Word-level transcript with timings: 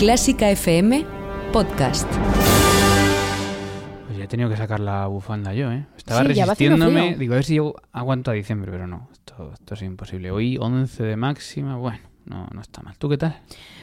Clásica 0.00 0.50
FM 0.50 1.04
Podcast. 1.52 2.10
Pues 4.06 4.16
ya 4.18 4.24
he 4.24 4.28
tenido 4.28 4.48
que 4.48 4.56
sacar 4.56 4.80
la 4.80 5.06
bufanda 5.06 5.52
yo, 5.52 5.70
¿eh? 5.70 5.84
Estaba 5.94 6.24
Sí, 6.24 6.32
ya 6.32 6.46
va 6.46 6.52
haciendo 6.54 6.76
resistiéndome. 6.76 7.08
frío. 7.10 7.18
Digo, 7.18 7.32
a 7.34 7.36
ver 7.36 7.44
si 7.44 7.54
yo 7.56 7.74
aguanto 7.92 8.30
a 8.30 8.34
diciembre, 8.34 8.72
pero 8.72 8.86
no. 8.86 9.10
Esto, 9.12 9.50
esto 9.52 9.74
es 9.74 9.82
imposible. 9.82 10.30
Hoy 10.30 10.56
11 10.58 11.02
de 11.02 11.16
máxima, 11.16 11.76
bueno, 11.76 11.98
no, 12.24 12.46
no 12.52 12.60
está 12.60 12.82
mal. 12.82 12.94
¿Tú 12.98 13.08
qué 13.08 13.18
tal? 13.18 13.38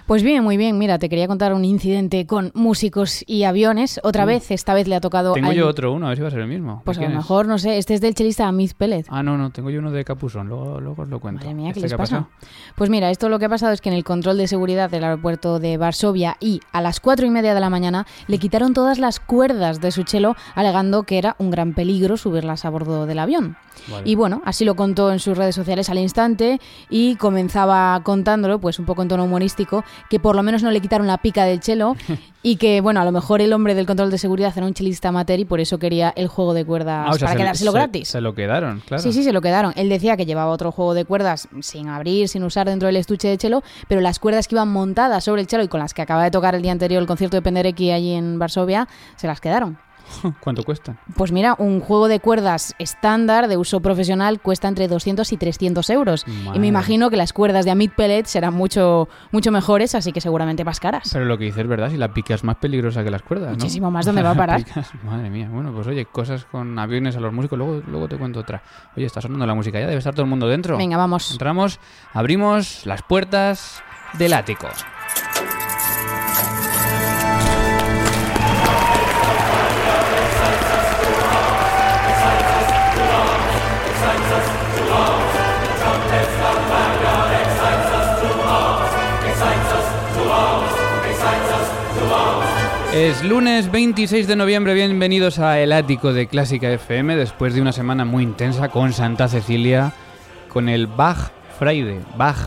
Pues 0.05 0.23
bien, 0.23 0.44
muy 0.44 0.55
bien. 0.55 0.77
Mira, 0.77 1.00
te 1.00 1.09
quería 1.09 1.27
contar 1.27 1.54
un 1.54 1.66
incidente 1.66 2.26
con 2.26 2.52
músicos 2.54 3.23
y 3.27 3.44
aviones. 3.44 4.00
Otra 4.04 4.23
vez, 4.23 4.52
esta 4.52 4.73
vez 4.73 4.88
le 4.88 4.96
ha 4.96 5.02
tocado 5.02 5.34
Tengo 5.34 5.50
a... 5.50 5.54
yo 5.54 5.68
otro 5.68 5.91
uno, 5.91 6.05
a 6.05 6.10
ver 6.10 6.18
si 6.18 6.22
va 6.22 6.30
a 6.30 6.32
ser 6.32 6.40
el 6.40 6.48
mismo. 6.48 6.77
¿De 6.77 6.82
Pues 6.86 6.98
a 6.98 7.02
lo 7.02 7.08
es? 7.08 7.13
mejor, 7.16 7.46
no 7.48 7.58
sé, 7.58 7.77
este 7.77 7.94
es 7.94 8.00
del 8.02 8.16
chelista 8.16 8.48
Amit 8.48 8.73
Pérez. 8.73 9.05
Ah, 9.10 9.22
no, 9.22 9.38
no, 9.38 9.50
tengo 9.50 9.70
yo 9.70 9.80
uno 9.80 9.91
de 9.91 10.05
Capuzón, 10.05 10.48
luego, 10.48 10.80
luego 10.80 11.04
os 11.04 11.10
lo 11.10 11.20
cuento. 11.20 11.41
Madre 11.44 11.55
mía, 11.55 11.73
¿qué 11.73 11.80
¿Este 11.80 11.90
les 11.90 11.98
pasa? 11.98 12.30
Pues 12.76 12.90
mira, 12.90 13.10
esto 13.12 13.27
lo 13.27 13.38
que 13.38 13.46
ha 13.46 13.50
pasado 13.50 13.73
es 13.73 13.82
que 13.82 13.90
en 13.90 13.96
el 13.96 14.05
control 14.05 14.38
de 14.38 14.48
seguridad 14.48 14.90
del 14.90 15.04
aeropuerto 15.04 15.60
de 15.60 15.76
Varsovia 15.77 16.38
y 16.40 16.62
a 16.72 16.82
las 16.82 17.02
cuatro 17.02 17.26
y 17.26 17.30
media 17.30 17.54
de 17.54 17.60
la 17.60 17.70
mañana 17.70 18.08
le 18.27 18.38
quitaron 18.38 18.74
todas 18.74 18.99
las 18.99 19.20
cuerdas 19.20 19.82
de 19.82 19.91
su 19.91 20.04
chelo, 20.04 20.35
alegando 20.55 21.04
que 21.04 21.18
era 21.18 21.35
un 21.38 21.51
gran 21.51 21.74
peligro 21.74 22.16
subirlas 22.16 22.63
a 22.63 22.70
bordo 22.70 23.05
del 23.07 23.20
avión. 23.20 23.57
Vale. 23.90 24.10
Y 24.10 24.16
bueno, 24.16 24.41
así 24.46 24.66
lo 24.66 24.76
contó 24.76 25.12
en 25.12 25.20
sus 25.20 25.38
redes 25.38 25.55
sociales 25.55 25.90
al 25.90 25.99
instante 25.99 26.60
y 26.90 27.16
comenzaba 27.16 27.99
contándolo, 28.27 28.59
pues 28.59 28.77
un 28.77 28.85
poco 28.85 29.01
en 29.03 29.07
tono 29.07 29.23
humorístico, 29.23 29.85
que 30.09 30.20
por 30.20 30.35
lo 30.35 30.43
menos 30.43 30.61
no 30.61 30.70
le 30.71 30.81
quitaron 30.81 31.07
la 31.07 31.17
pica 31.17 31.45
del 31.45 31.61
chelo 31.61 31.95
y 32.43 32.57
que, 32.57 32.81
bueno, 32.81 32.99
a 32.99 33.05
lo 33.05 33.13
mejor 33.13 33.39
el 33.39 33.53
hombre 33.53 33.73
del 33.73 33.85
control 33.85 34.11
de 34.11 34.17
seguridad 34.17 34.51
era 34.57 34.65
un 34.65 34.73
chelista 34.73 35.07
amateur 35.09 35.39
y 35.39 35.45
por 35.45 35.61
eso 35.61 35.79
quería 35.79 36.11
el 36.17 36.27
juego 36.27 36.53
de 36.53 36.65
cuerdas 36.65 37.05
Ah, 37.07 37.11
o 37.11 37.13
sea, 37.13 37.27
para 37.27 37.31
se- 37.31 37.37
quedárselo 37.37 37.71
se- 37.71 37.77
gratis. 37.77 38.07
Se 38.09 38.20
lo 38.20 38.35
quedaron, 38.35 38.81
claro. 38.85 39.01
Sí, 39.01 39.13
sí, 39.13 39.23
se 39.23 39.31
lo 39.31 39.39
quedaron. 39.41 39.71
Él 39.77 39.87
decía 39.87 40.17
que 40.17 40.25
llevaba 40.25 40.51
otro 40.51 40.73
juego 40.73 40.93
de 40.93 41.05
cuerdas 41.05 41.48
sin 41.61 41.87
abrir, 41.87 42.27
sin 42.27 42.43
usar 42.43 42.67
dentro 42.67 42.87
del 42.87 42.98
estuche 42.98 43.29
de 43.29 43.37
chelo, 43.37 43.63
pero 43.87 44.01
las 44.01 44.20
cuerdas 44.20 44.49
que 44.49 44.55
iban 44.55 44.67
montadas 44.67 45.23
sobre 45.23 45.39
el 45.41 45.48
chelo 45.48 45.63
y 45.63 45.70
con 45.70 45.79
las 45.79 45.93
que 45.93 46.01
acaba 46.01 46.23
de 46.25 46.31
tocar 46.31 46.53
el 46.53 46.61
día 46.61 46.73
anterior 46.73 46.99
el 47.01 47.07
concierto 47.07 47.37
de 47.37 47.41
Penderecki 47.41 47.91
allí 47.91 48.11
en 48.13 48.39
Varsovia, 48.39 48.89
se 49.15 49.27
las 49.27 49.39
quedaron. 49.39 49.77
¿Cuánto 50.40 50.63
cuestan? 50.63 51.00
Pues 51.16 51.32
mira, 51.32 51.55
un 51.58 51.80
juego 51.80 52.08
de 52.08 52.20
cuerdas 52.20 52.76
estándar 52.80 53.48
de 53.48 53.58
uso 53.58 53.80
profesional 53.80 54.40
cuesta 54.40 54.68
entre 54.68 54.88
200 54.88 55.32
y 55.32 55.38
300 55.38 55.90
euros. 55.90 56.26
Y 56.54 56.60
me 56.60 56.68
imagino 56.68 57.10
que 57.10 57.18
las 57.18 57.34
cuerdas 57.34 57.66
de 57.66 57.72
Amit 57.72 57.94
Pellet 57.94 58.26
serán 58.26 58.54
mucho, 58.54 59.08
mucho 59.32 59.52
mejores, 59.52 59.96
así 59.96 60.12
que 60.12 60.22
seguramente 60.22 60.63
más 60.63 60.80
caras. 60.80 61.10
Pero 61.12 61.26
lo 61.26 61.38
que 61.38 61.46
dices 61.46 61.60
es 61.63 61.68
verdad, 61.68 61.90
si 61.90 61.98
la 61.98 62.13
pica 62.13 62.34
es 62.35 62.44
más 62.44 62.58
peligrosa 62.58 63.04
que 63.04 63.12
las 63.12 63.22
cuerdas, 63.22 63.50
¿no? 63.52 63.55
Muchísimo 63.58 63.91
más, 63.91 64.06
¿dónde 64.06 64.22
va 64.24 64.31
a 64.31 64.35
parar? 64.38 64.63
picas, 64.63 64.91
madre 65.03 65.30
mía. 65.30 65.50
Bueno, 65.52 65.72
pues 65.74 65.88
oye, 65.88 66.06
cosas 66.06 66.46
con 66.46 66.78
aviones 66.80 67.16
a 67.16 67.19
los 67.19 67.34
músicos, 67.34 67.58
luego, 67.58 67.81
luego 67.88 68.08
te 68.08 68.18
cuento 68.18 68.40
otra. 68.40 68.62
Oye, 68.96 69.06
está 69.06 69.22
sonando 69.22 69.46
la 69.46 69.56
música 69.56 69.80
ya, 69.80 69.88
debe 69.88 69.97
estar 69.97 70.13
todo 70.13 70.24
el 70.24 70.30
mundo 70.30 70.47
dentro. 70.47 70.78
Venga, 70.78 70.97
vamos. 70.97 71.31
Entramos, 71.31 71.80
abrimos 72.13 72.85
las 72.85 73.02
puertas 73.03 73.81
del 74.18 74.34
ático. 74.34 74.68
Es 92.97 93.24
lunes 93.24 93.72
26 93.72 94.28
de 94.28 94.35
noviembre, 94.35 94.74
bienvenidos 94.74 95.38
a 95.38 95.59
El 95.59 95.72
Ático 95.72 96.13
de 96.13 96.25
Clásica 96.25 96.68
FM, 96.72 97.16
después 97.16 97.53
de 97.53 97.62
una 97.62 97.72
semana 97.72 98.06
muy 98.06 98.24
intensa 98.24 98.69
con 98.69 98.91
Santa 98.91 99.28
Cecilia, 99.28 99.94
con 100.50 100.68
el 100.68 100.88
Bach 100.88 101.30
Friday, 101.59 102.00
Bach 102.18 102.38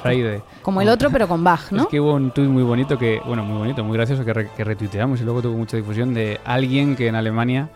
Friday. 0.00 0.40
Como 0.62 0.80
el 0.80 0.88
otro, 0.88 1.10
pero 1.10 1.26
con 1.26 1.42
Bach, 1.42 1.72
¿no? 1.72 1.82
Es 1.82 1.88
que 1.88 1.98
hubo 2.00 2.14
un 2.14 2.30
tuit 2.30 2.48
muy 2.48 2.62
bonito 2.62 2.96
que, 2.96 3.20
bueno, 3.26 3.42
muy 3.44 3.58
bonito, 3.58 3.82
muy 3.82 3.96
gracioso 3.96 4.24
que, 4.24 4.32
re- 4.32 4.50
que 4.56 4.62
retuiteamos 4.62 5.20
y 5.20 5.24
luego 5.24 5.42
tuvo 5.42 5.56
mucha 5.56 5.76
difusión 5.76 6.14
de 6.14 6.40
alguien 6.44 6.94
que 6.94 7.08
en 7.08 7.16
Alemania 7.16 7.68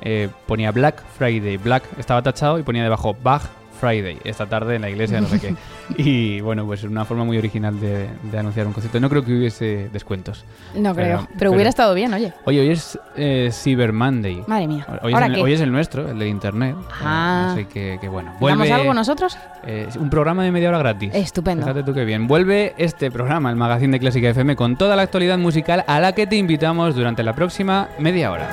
eh, 0.00 0.30
ponía 0.46 0.72
Black 0.72 1.02
Friday, 1.18 1.58
Black 1.58 1.84
estaba 1.98 2.22
tachado 2.22 2.58
y 2.58 2.62
ponía 2.62 2.82
debajo 2.84 3.14
Bach 3.22 3.42
Friday, 3.76 4.18
esta 4.24 4.46
tarde 4.46 4.76
en 4.76 4.82
la 4.82 4.90
iglesia, 4.90 5.20
no 5.20 5.28
sé 5.28 5.38
qué. 5.40 5.54
Y 5.98 6.40
bueno, 6.40 6.66
pues 6.66 6.80
es 6.82 6.90
una 6.90 7.04
forma 7.04 7.22
muy 7.24 7.38
original 7.38 7.78
de, 7.78 8.08
de 8.22 8.38
anunciar 8.38 8.66
un 8.66 8.72
concierto. 8.72 8.98
No 8.98 9.08
creo 9.08 9.24
que 9.24 9.32
hubiese 9.36 9.88
descuentos. 9.92 10.44
No 10.74 10.94
creo. 10.94 11.06
Pero- 11.06 11.18
Pero, 11.26 11.38
pero- 11.38 11.52
hubiera 11.52 11.68
estado 11.70 11.94
bien, 11.94 12.12
oye. 12.12 12.32
Oye, 12.44 12.60
hoy 12.60 12.70
es 12.70 12.98
eh, 13.16 13.50
Cyber 13.52 13.92
Monday. 13.92 14.42
Madre 14.48 14.66
mía. 14.66 14.84
Hoy 15.02 15.10
es, 15.12 15.14
¿Ahora 15.14 15.26
el, 15.26 15.34
qué? 15.36 15.42
hoy 15.42 15.52
es 15.52 15.60
el 15.60 15.70
nuestro, 15.70 16.10
el 16.10 16.18
de 16.18 16.26
internet. 16.28 16.74
Ah. 17.02 17.50
Así 17.52 17.66
que, 17.66 17.98
que 18.00 18.08
bueno. 18.08 18.30
¿Damos 18.30 18.40
Vuelve 18.40 18.72
algo 18.72 18.92
nosotros? 18.94 19.38
eh, 19.64 19.88
un 19.98 20.10
programa 20.10 20.42
de 20.42 20.50
media 20.50 20.68
hora 20.70 20.78
gratis. 20.78 21.12
Estupendo. 21.14 21.62
Fíjate 21.64 21.82
tú 21.84 21.94
qué 21.94 22.04
bien. 22.04 22.26
Vuelve 22.26 22.74
este 22.78 23.10
programa, 23.10 23.50
el 23.50 23.56
magazine 23.56 23.92
de 23.92 24.00
Clásica 24.00 24.28
FM, 24.30 24.56
con 24.56 24.76
toda 24.76 24.96
la 24.96 25.02
actualidad 25.02 25.38
musical 25.38 25.84
a 25.86 26.00
la 26.00 26.12
que 26.12 26.26
te 26.26 26.36
invitamos 26.36 26.94
durante 26.96 27.22
la 27.22 27.32
próxima 27.34 27.88
media 27.98 28.30
hora. 28.32 28.48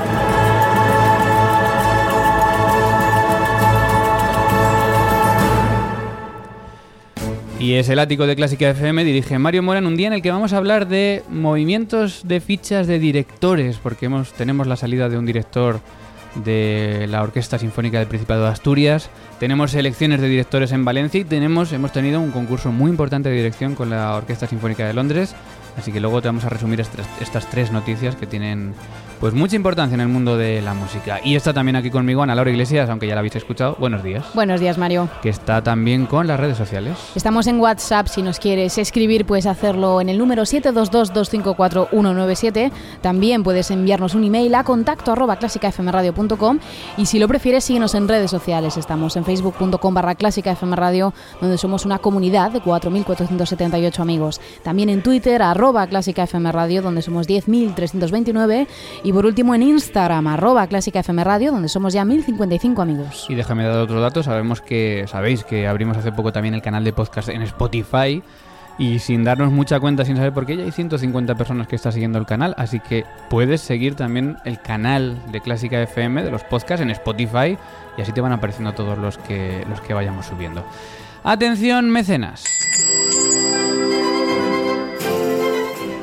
Y 7.63 7.75
es 7.75 7.87
el 7.87 7.99
ático 7.99 8.27
de 8.27 8.35
Clásica 8.35 8.69
FM, 8.71 9.05
dirige 9.05 9.39
Mario 9.39 9.63
Mora 9.63 9.79
en 9.79 9.87
un 9.87 9.95
día 9.95 10.07
en 10.07 10.13
el 10.13 10.21
que 10.21 10.31
vamos 10.31 10.51
a 10.51 10.57
hablar 10.57 10.85
de 10.85 11.23
movimientos 11.29 12.27
de 12.27 12.41
fichas 12.41 12.87
de 12.87 12.99
directores, 12.99 13.77
porque 13.77 14.07
hemos, 14.07 14.33
tenemos 14.33 14.67
la 14.67 14.75
salida 14.75 15.07
de 15.07 15.17
un 15.17 15.25
director 15.25 15.79
de 16.43 17.07
la 17.09 17.23
Orquesta 17.23 17.57
Sinfónica 17.57 17.99
del 17.99 18.09
Principado 18.09 18.43
de 18.43 18.49
Asturias, 18.49 19.09
tenemos 19.39 19.73
elecciones 19.75 20.19
de 20.19 20.27
directores 20.27 20.73
en 20.73 20.83
Valencia 20.83 21.21
y 21.21 21.23
tenemos, 21.23 21.71
hemos 21.71 21.93
tenido 21.93 22.19
un 22.19 22.31
concurso 22.31 22.73
muy 22.73 22.91
importante 22.91 23.29
de 23.29 23.35
dirección 23.37 23.75
con 23.75 23.89
la 23.89 24.13
Orquesta 24.13 24.45
Sinfónica 24.45 24.85
de 24.85 24.93
Londres, 24.93 25.33
así 25.77 25.93
que 25.93 26.01
luego 26.01 26.21
te 26.21 26.27
vamos 26.27 26.43
a 26.43 26.49
resumir 26.49 26.81
estas, 26.81 27.07
estas 27.21 27.49
tres 27.49 27.71
noticias 27.71 28.17
que 28.17 28.27
tienen 28.27 28.73
pues 29.23 29.33
mucha 29.33 29.55
importancia 29.55 29.95
en 29.95 30.01
el 30.01 30.09
mundo 30.09 30.35
de 30.35 30.61
la 30.61 30.73
música. 30.73 31.21
Y 31.23 31.37
está 31.37 31.53
también 31.53 31.77
aquí 31.77 31.89
conmigo 31.89 32.23
Ana 32.23 32.35
Laura 32.35 32.51
Iglesias, 32.51 32.89
aunque 32.89 33.07
ya 33.07 33.15
la 33.15 33.19
habéis 33.19 33.37
escuchado. 33.37 33.77
Buenos 33.79 34.03
días. 34.03 34.25
Buenos 34.33 34.59
días, 34.59 34.77
Mario. 34.77 35.07
Que 35.21 35.29
está 35.29 35.63
también 35.63 36.07
con 36.07 36.27
las 36.27 36.37
redes 36.37 36.57
sociales. 36.57 36.97
Estamos 37.15 37.47
en 37.47 37.57
WhatsApp, 37.57 38.07
si 38.07 38.21
nos 38.21 38.37
quieres 38.37 38.77
escribir 38.77 39.25
puedes 39.25 39.45
hacerlo 39.45 40.01
en 40.01 40.09
el 40.09 40.17
número 40.17 40.43
722-254-197. 40.43 42.69
También 42.99 43.43
puedes 43.43 43.71
enviarnos 43.71 44.13
un 44.13 44.25
email 44.25 44.53
a 44.55 44.65
contacto 44.65 45.13
arroba 45.13 45.37
clásicafmradio.com 45.37 46.59
y 46.97 47.05
si 47.05 47.17
lo 47.17 47.29
prefieres 47.29 47.63
síguenos 47.63 47.95
en 47.95 48.09
redes 48.09 48.29
sociales. 48.29 48.75
Estamos 48.75 49.15
en 49.15 49.23
facebook.com 49.23 49.93
barra 49.93 50.15
clásicafmradio 50.15 51.13
donde 51.39 51.57
somos 51.57 51.85
una 51.85 51.99
comunidad 51.99 52.51
de 52.51 52.61
4.478 52.61 54.01
amigos. 54.01 54.41
También 54.63 54.89
en 54.89 55.01
Twitter 55.01 55.41
arroba 55.41 55.87
clásicafmradio 55.87 56.81
donde 56.81 57.01
somos 57.01 57.29
10.329 57.29 58.67
y 59.01 59.12
por 59.13 59.25
último 59.25 59.53
en 59.53 59.61
Instagram 59.61 60.27
arroba 60.27 60.65
clásicafmradio 60.67 61.51
donde 61.51 61.69
somos 61.69 61.93
ya 61.93 62.03
1.055 62.03 62.81
amigos. 62.81 63.27
Y 63.29 63.35
déjame 63.35 63.63
dar 63.63 63.77
otro 63.77 64.01
dato. 64.01 64.23
Sabemos 64.23 64.61
que, 64.61 65.05
sabéis 65.07 65.43
que 65.43 65.67
abrimos 65.67 65.95
hace 65.97 66.11
poco 66.11 66.31
también 66.31 66.55
el 66.55 66.61
canal 66.61 66.83
de 66.83 66.93
podcast 66.93 67.29
en 67.29 67.43
Spotify. 67.43 68.23
Y 68.79 68.97
sin 68.97 69.23
darnos 69.23 69.51
mucha 69.51 69.79
cuenta, 69.79 70.03
sin 70.03 70.15
saber 70.15 70.33
por 70.33 70.47
qué, 70.47 70.57
ya 70.57 70.63
hay 70.63 70.71
150 70.71 71.35
personas 71.35 71.67
que 71.67 71.75
están 71.75 71.91
siguiendo 71.91 72.17
el 72.17 72.25
canal. 72.25 72.55
Así 72.57 72.79
que 72.79 73.05
puedes 73.29 73.61
seguir 73.61 73.93
también 73.93 74.37
el 74.45 74.59
canal 74.59 75.21
de 75.31 75.41
Clásica 75.41 75.79
FM 75.81 76.23
de 76.23 76.31
los 76.31 76.43
podcasts 76.43 76.81
en 76.81 76.89
Spotify. 76.89 77.55
Y 77.97 78.01
así 78.01 78.11
te 78.11 78.21
van 78.21 78.31
apareciendo 78.31 78.73
todos 78.73 78.97
los 78.97 79.19
que, 79.19 79.63
los 79.69 79.79
que 79.81 79.93
vayamos 79.93 80.25
subiendo. 80.25 80.65
Atención, 81.23 81.91
mecenas. 81.91 82.43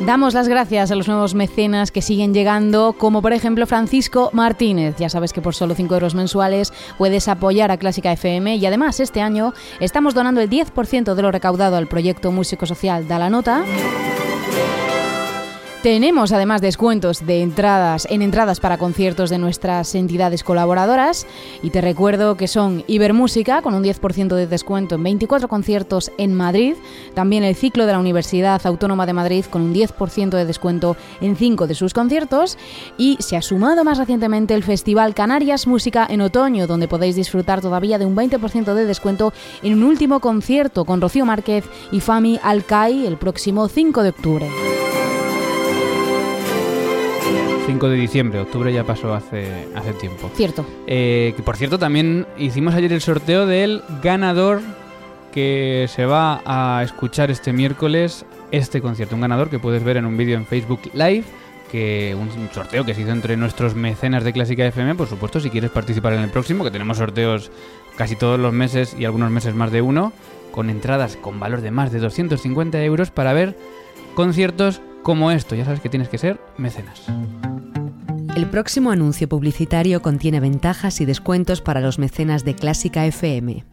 Damos 0.07 0.33
las 0.33 0.49
gracias 0.49 0.91
a 0.91 0.95
los 0.95 1.09
nuevos 1.09 1.35
mecenas 1.35 1.91
que 1.91 2.01
siguen 2.01 2.33
llegando, 2.33 2.95
como 2.95 3.21
por 3.21 3.35
ejemplo 3.35 3.67
Francisco 3.67 4.31
Martínez. 4.33 4.97
Ya 4.99 5.11
sabes 5.11 5.35
que 5.35 5.43
por 5.43 5.55
solo 5.55 5.75
5 5.75 5.93
euros 5.93 6.15
mensuales 6.15 6.73
puedes 6.97 7.29
apoyar 7.29 7.71
a 7.71 7.77
Clásica 7.77 8.11
FM 8.11 8.57
y 8.57 8.65
además 8.65 8.99
este 8.99 9.21
año 9.21 9.53
estamos 9.79 10.15
donando 10.15 10.41
el 10.41 10.49
10% 10.49 11.15
de 11.15 11.23
lo 11.23 11.31
recaudado 11.31 11.77
al 11.77 11.87
proyecto 11.87 12.33
músico 12.33 12.65
social 12.65 13.07
Da 13.09 13.19
la 13.19 13.29
Nota. 13.29 13.63
Tenemos 15.83 16.31
además 16.33 16.61
descuentos 16.61 17.25
de 17.25 17.41
entradas 17.41 18.07
en 18.11 18.21
entradas 18.21 18.61
para 18.61 18.77
conciertos 18.77 19.31
de 19.31 19.39
nuestras 19.39 19.95
entidades 19.95 20.45
colaboradoras. 20.45 21.27
Y 21.63 21.71
te 21.71 21.81
recuerdo 21.81 22.37
que 22.37 22.49
son 22.49 22.85
Ibermúsica 22.87 23.63
con 23.63 23.73
un 23.73 23.83
10% 23.83 24.35
de 24.35 24.47
descuento 24.47 24.97
en 24.97 25.03
24 25.05 25.49
conciertos 25.49 26.13
en 26.19 26.35
Madrid, 26.35 26.75
también 27.15 27.45
el 27.45 27.57
ciclo 27.57 27.87
de 27.87 27.93
la 27.93 27.99
Universidad 27.99 28.61
Autónoma 28.67 29.07
de 29.07 29.15
Madrid 29.15 29.47
con 29.49 29.63
un 29.63 29.75
10% 29.75 30.29
de 30.29 30.45
descuento 30.45 30.99
en 31.23 31.35
5 31.35 31.67
de 31.67 31.75
sus 31.75 31.95
conciertos. 31.95 32.59
Y 32.99 33.17
se 33.21 33.39
ha 33.39 33.43
sumado 33.43 33.83
más 33.83 33.97
recientemente 33.97 34.53
el 34.53 34.63
Festival 34.63 35.15
Canarias 35.15 35.67
Música 35.67 36.07
en 36.11 36.21
otoño 36.21 36.67
donde 36.67 36.89
podéis 36.89 37.17
disfrutar 37.17 37.63
todavía 37.63 37.99
de 37.99 38.05
un 38.05 38.15
20% 38.15 38.75
de 38.75 38.85
descuento 38.85 39.33
en 39.63 39.73
un 39.73 39.85
último 39.85 40.21
concierto 40.21 40.85
con 40.85 41.01
Rocío 41.01 41.25
Márquez 41.25 41.65
y 41.91 42.01
Fami 42.01 42.39
Alcai 42.43 43.07
el 43.07 43.17
próximo 43.17 43.67
5 43.67 44.03
de 44.03 44.09
octubre. 44.11 44.47
5 47.71 47.89
de 47.89 47.97
diciembre, 47.97 48.41
octubre 48.41 48.73
ya 48.73 48.83
pasó 48.83 49.15
hace, 49.15 49.69
hace 49.77 49.93
tiempo. 49.93 50.29
Cierto. 50.35 50.67
Eh, 50.89 51.35
que 51.37 51.43
por 51.45 51.57
cierto, 51.57 51.79
también 51.79 52.27
hicimos 52.37 52.75
ayer 52.75 52.93
el 52.93 53.01
sorteo 53.01 53.47
del 53.47 53.85
ganador 54.03 54.61
que 55.33 55.87
se 55.89 56.05
va 56.05 56.43
a 56.45 56.83
escuchar 56.83 57.31
este 57.31 57.53
miércoles 57.53 58.27
este 58.51 58.81
concierto. 58.81 59.15
Un 59.15 59.21
ganador 59.21 59.51
que 59.51 59.61
puedes 59.61 59.85
ver 59.85 59.99
en 59.99 60.05
un 60.05 60.17
vídeo 60.17 60.37
en 60.37 60.47
Facebook 60.47 60.81
Live. 60.95 61.23
Que 61.71 62.17
un 62.19 62.29
sorteo 62.53 62.85
que 62.85 62.93
se 62.93 63.03
hizo 63.03 63.13
entre 63.13 63.37
nuestros 63.37 63.77
mecenas 63.77 64.25
de 64.25 64.33
Clásica 64.33 64.67
FM. 64.67 64.97
Por 64.97 65.07
supuesto, 65.07 65.39
si 65.39 65.49
quieres 65.49 65.71
participar 65.71 66.15
en 66.15 66.23
el 66.23 66.31
próximo, 66.31 66.65
que 66.65 66.73
tenemos 66.73 66.97
sorteos 66.99 67.53
casi 67.97 68.17
todos 68.17 68.41
los 68.41 68.53
meses 68.53 68.97
y 68.99 69.05
algunos 69.05 69.31
meses 69.31 69.55
más 69.55 69.71
de 69.71 69.81
uno, 69.81 70.13
con 70.51 70.71
entradas 70.71 71.17
con 71.17 71.39
valor 71.39 71.61
de 71.61 71.71
más 71.71 71.93
de 71.93 72.01
250 72.01 72.83
euros 72.83 73.13
para 73.13 73.33
ver 73.33 73.57
conciertos 74.17 74.81
como 75.03 75.31
esto. 75.31 75.55
Ya 75.55 75.65
sabes 75.65 75.81
que 75.81 75.89
tienes 75.89 76.09
que 76.09 76.19
ser 76.19 76.41
mecenas. 76.57 77.07
El 78.37 78.47
próximo 78.49 78.91
anuncio 78.91 79.29
publicitario 79.29 80.03
contiene 80.03 80.41
ventajas 80.41 81.01
y 81.01 81.05
descuentos 81.05 81.61
para 81.61 81.81
los 81.81 81.99
mecenas 81.99 82.45
de 82.45 82.55
Clásica 82.55 83.05
FM. 83.07 83.65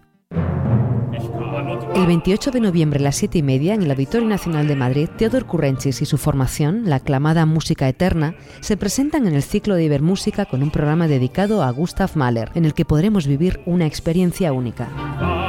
El 1.96 2.06
28 2.06 2.52
de 2.52 2.60
noviembre 2.60 3.00
a 3.00 3.04
las 3.04 3.16
7 3.16 3.40
y 3.40 3.44
media, 3.44 3.74
en 3.74 3.84
el 3.84 3.92
Auditorio 3.92 4.28
Nacional 4.28 4.68
de 4.68 4.76
Madrid, 4.76 5.10
Teodor 5.18 5.46
Currenchis 5.46 6.02
y 6.02 6.06
su 6.06 6.18
formación, 6.18 6.84
la 6.86 6.98
aclamada 6.98 7.46
Música 7.46 7.88
Eterna, 7.88 8.36
se 8.60 8.78
presentan 8.78 9.26
en 9.26 9.34
el 9.34 9.44
ciclo 9.44 9.76
de 9.76 9.86
Ibermúsica 9.86 10.46
con 10.46 10.62
un 10.64 10.70
programa 10.70 11.08
dedicado 11.08 11.64
a 11.64 11.72
Gustav 11.72 12.12
Mahler, 12.16 12.52
en 12.54 12.66
el 12.66 12.74
que 12.74 12.86
podremos 12.86 13.26
vivir 13.26 13.62
una 13.66 13.86
experiencia 13.86 14.54
única. 14.54 15.47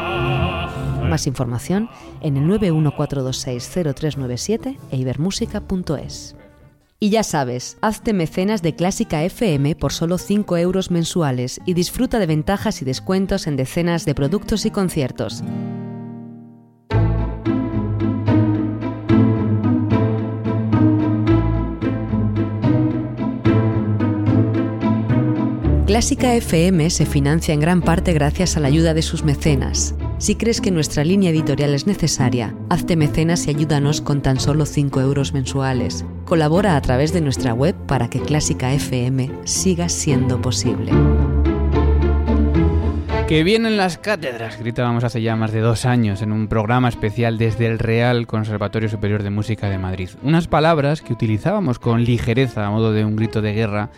Más 1.09 1.27
información 1.27 1.89
en 2.21 2.37
el 2.37 2.45
914260397 2.45 4.77
e 4.91 4.97
ibermúsica.es. 4.97 6.37
Y 7.01 7.11
ya 7.11 7.23
sabes, 7.23 7.77
hazte 7.81 8.13
mecenas 8.13 8.61
de 8.61 8.75
Clásica 8.75 9.23
FM 9.23 9.77
por 9.77 9.93
solo 9.93 10.19
5 10.19 10.57
euros 10.57 10.91
mensuales 10.91 11.61
y 11.65 11.75
disfruta 11.75 12.19
de 12.19 12.27
ventajas 12.27 12.83
y 12.83 12.85
descuentos 12.85 13.47
en 13.47 13.55
decenas 13.57 14.05
de 14.05 14.17
productos 14.17 14.67
y 14.67 14.73
conciertos. 14.73 15.45
Clásica 25.87 26.35
FM 26.35 26.91
se 26.91 27.07
financia 27.07 27.55
en 27.55 27.61
gran 27.61 27.81
parte 27.81 28.13
gracias 28.13 28.57
a 28.57 28.61
la 28.61 28.67
ayuda 28.69 28.93
de 28.93 29.03
sus 29.03 29.25
mecenas. 29.25 29.95
Si 30.19 30.35
crees 30.35 30.61
que 30.61 30.73
nuestra 30.73 31.05
línea 31.05 31.31
editorial 31.31 31.75
es 31.75 31.87
necesaria, 31.87 32.53
hazte 32.71 32.97
mecenas 32.97 33.47
y 33.47 33.51
ayúdanos 33.51 34.01
con 34.01 34.21
tan 34.21 34.41
solo 34.41 34.67
5 34.67 35.01
euros 35.01 35.33
mensuales. 35.33 36.05
Colabora 36.25 36.75
a 36.75 36.81
través 36.81 37.13
de 37.13 37.21
nuestra 37.21 37.55
web 37.55 37.77
para 37.87 38.11
que 38.11 38.19
Clásica 38.19 38.73
FM 38.73 39.31
siga 39.45 39.89
siendo 39.89 40.41
posible. 40.41 40.91
Que 43.29 43.45
vienen 43.45 43.77
las 43.77 43.97
cátedras, 43.99 44.59
gritábamos 44.59 45.05
hace 45.05 45.23
ya 45.23 45.37
más 45.37 45.53
de 45.53 45.61
dos 45.61 45.85
años 45.85 46.21
en 46.21 46.33
un 46.33 46.49
programa 46.49 46.89
especial 46.89 47.39
desde 47.39 47.67
el 47.67 47.79
Real 47.79 48.27
Conservatorio 48.27 48.89
Superior 48.89 49.23
de 49.23 49.31
Música 49.31 49.71
de 49.71 49.79
Madrid. 49.79 50.11
Unas 50.25 50.49
palabras 50.49 51.01
que 51.01 51.13
utilizábamos 51.13 51.79
con 51.79 52.03
ligereza 52.03 52.67
a 52.67 52.71
modo 52.71 52.93
de 52.93 53.05
un 53.05 53.15
grito 53.15 53.41
de 53.41 53.53
guerra, 53.53 53.91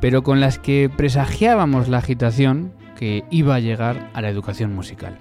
pero 0.00 0.24
con 0.24 0.40
las 0.40 0.58
que 0.58 0.90
presagiábamos 0.94 1.86
la 1.86 1.98
agitación 1.98 2.72
que 2.98 3.22
iba 3.30 3.54
a 3.54 3.60
llegar 3.60 4.10
a 4.14 4.20
la 4.20 4.30
educación 4.30 4.74
musical. 4.74 5.20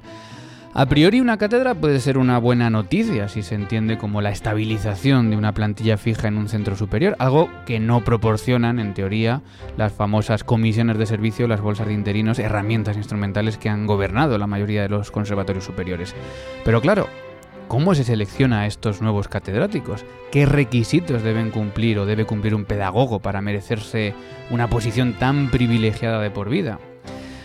A 0.80 0.86
priori 0.86 1.20
una 1.20 1.36
cátedra 1.36 1.76
puede 1.76 2.00
ser 2.00 2.18
una 2.18 2.38
buena 2.38 2.70
noticia 2.70 3.28
si 3.28 3.44
se 3.44 3.54
entiende 3.54 3.98
como 3.98 4.22
la 4.22 4.30
estabilización 4.30 5.30
de 5.30 5.36
una 5.36 5.52
plantilla 5.52 5.98
fija 5.98 6.30
en 6.30 6.38
un 6.38 6.48
centro 6.48 6.78
superior, 6.78 7.18
algo 7.20 7.50
que 7.66 7.81
no 7.81 8.06
proporcionan 8.06 8.80
en 8.80 8.94
teoría 8.94 9.42
las 9.76 9.92
famosas 9.92 10.46
comisiones 10.46 10.98
de 10.98 11.06
servicio, 11.06 11.50
las 11.50 11.60
bolsas 11.60 11.88
de 11.88 11.96
interinos, 11.96 12.40
herramientas 12.40 12.96
instrumentales 12.96 13.58
que 13.58 13.68
han 13.68 13.88
gobernado 13.88 14.38
la 14.38 14.48
mayoría 14.48 14.84
de 14.84 14.88
los 14.88 15.12
conservatorios 15.12 15.66
superiores. 15.66 16.16
Pero 16.64 16.80
claro, 16.80 17.10
¿Cómo 17.68 17.94
se 17.94 18.04
selecciona 18.04 18.62
a 18.62 18.66
estos 18.66 19.00
nuevos 19.00 19.28
catedráticos? 19.28 20.04
¿Qué 20.32 20.48
requisitos 20.48 21.22
deben 21.22 21.52
cumplir 21.52 22.00
o 22.00 22.08
debe 22.08 22.25
cumplir 22.25 22.56
un 22.56 22.66
pedagogo 22.66 23.20
para 23.20 23.42
merecerse 23.42 24.16
una 24.50 24.68
posición 24.72 25.14
tan 25.14 25.52
privilegiada 25.52 26.20
de 26.20 26.32
por 26.32 26.50
vida? 26.50 26.80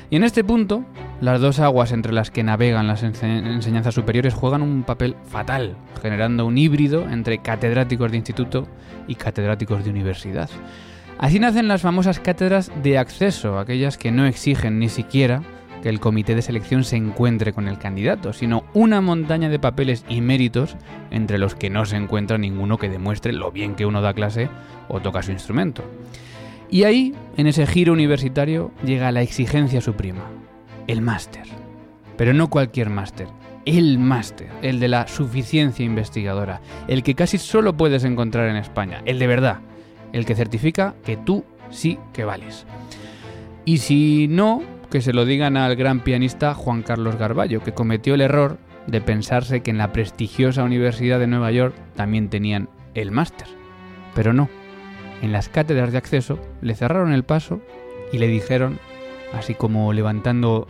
Y 0.09 0.17
en 0.17 0.25
este 0.25 0.43
punto, 0.43 0.87
las 1.25 1.41
dos 1.41 1.59
aguas 1.59 1.93
entre 1.93 2.13
las 2.13 2.31
que 2.31 2.43
navegan 2.43 2.87
las 2.87 3.03
enseñanzas 3.03 3.95
superiores 3.95 4.35
juegan 4.35 4.61
un 4.61 4.83
papel 4.83 5.17
fatal, 5.27 5.75
generando 6.03 6.45
un 6.45 6.59
híbrido 6.59 7.09
entre 7.09 7.39
catedráticos 7.39 8.11
de 8.11 8.19
instituto 8.19 8.69
y 9.09 9.15
catedráticos 9.15 9.85
de 9.85 9.91
universidad. 9.91 10.51
Así 11.19 11.39
nacen 11.39 11.67
las 11.67 11.81
famosas 11.81 12.21
cátedras 12.21 12.71
de 12.83 12.99
acceso, 12.99 13.59
aquellas 13.59 13.97
que 13.97 14.13
no 14.13 14.27
exigen 14.27 14.79
ni 14.79 14.91
siquiera 14.91 15.43
que 15.83 15.89
el 15.89 15.99
comité 15.99 16.35
de 16.35 16.43
selección 16.43 16.85
se 16.85 16.97
encuentre 16.97 17.55
con 17.55 17.69
el 17.69 17.79
candidato, 17.79 18.35
sino 18.35 18.65
una 18.75 19.01
montaña 19.01 19.49
de 19.49 19.59
papeles 19.59 20.05
y 20.11 20.21
méritos 20.21 20.77
entre 21.11 21.39
los 21.39 21.55
que 21.55 21.71
no 21.71 21.87
se 21.87 21.97
encuentra 21.97 22.37
ninguno 22.37 22.77
que 22.77 22.91
demuestre 22.91 23.33
lo 23.33 23.51
bien 23.51 23.77
que 23.77 23.87
uno 23.87 24.03
da 24.03 24.13
clase 24.13 24.51
o 24.89 25.01
toca 25.01 25.23
su 25.23 25.33
instrumento. 25.33 25.85
Y 26.71 26.85
ahí, 26.85 27.15
en 27.39 27.47
ese 27.47 27.67
giro 27.67 27.95
universitario, 27.95 28.73
llega 28.85 29.13
la 29.13 29.23
exigencia 29.23 29.81
suprema, 29.81 30.25
el 30.87 31.01
máster. 31.01 31.45
Pero 32.17 32.33
no 32.33 32.49
cualquier 32.49 32.91
máster, 32.91 33.29
el 33.67 33.99
máster, 33.99 34.49
el 34.63 34.81
de 34.81 34.89
la 34.89 35.07
suficiencia 35.07 35.85
investigadora, 35.85 36.61
el 36.89 37.03
que 37.03 37.15
casi 37.15 37.39
solo 37.39 37.77
puedes 37.77 38.05
encontrar 38.05 38.49
en 38.49 38.57
España, 38.57 39.03
el 39.05 39.19
de 39.19 39.27
verdad, 39.27 39.61
el 40.13 40.27
que 40.27 40.35
certifica 40.35 40.95
que 41.05 41.17
tú 41.17 41.45
sí 41.71 41.99
que 42.13 42.25
vales. 42.25 42.67
Y 43.65 43.79
si 43.79 44.29
no, 44.29 44.63
que 44.91 45.01
se 45.01 45.13
lo 45.13 45.25
digan 45.25 45.57
al 45.57 45.77
gran 45.77 46.01
pianista 46.01 46.55
Juan 46.55 46.83
Carlos 46.83 47.17
Garballo, 47.17 47.63
que 47.63 47.73
cometió 47.73 48.15
el 48.15 48.21
error 48.21 48.59
de 48.87 49.01
pensarse 49.01 49.61
que 49.61 49.71
en 49.71 49.79
la 49.79 49.93
prestigiosa 49.93 50.63
Universidad 50.63 51.19
de 51.19 51.27
Nueva 51.27 51.51
York 51.51 51.75
también 51.97 52.29
tenían 52.29 52.69
el 52.95 53.11
máster. 53.11 53.49
Pero 54.15 54.33
no, 54.33 54.49
en 55.23 55.33
las 55.33 55.49
cátedras 55.49 55.91
de 55.91 55.99
acceso 55.99 56.39
le 56.61 56.75
cerraron 56.75 57.13
el 57.13 57.25
paso 57.25 57.61
y 58.13 58.19
le 58.19 58.29
dijeron 58.29 58.79
así 59.33 59.55
como 59.55 59.93
levantando 59.93 60.69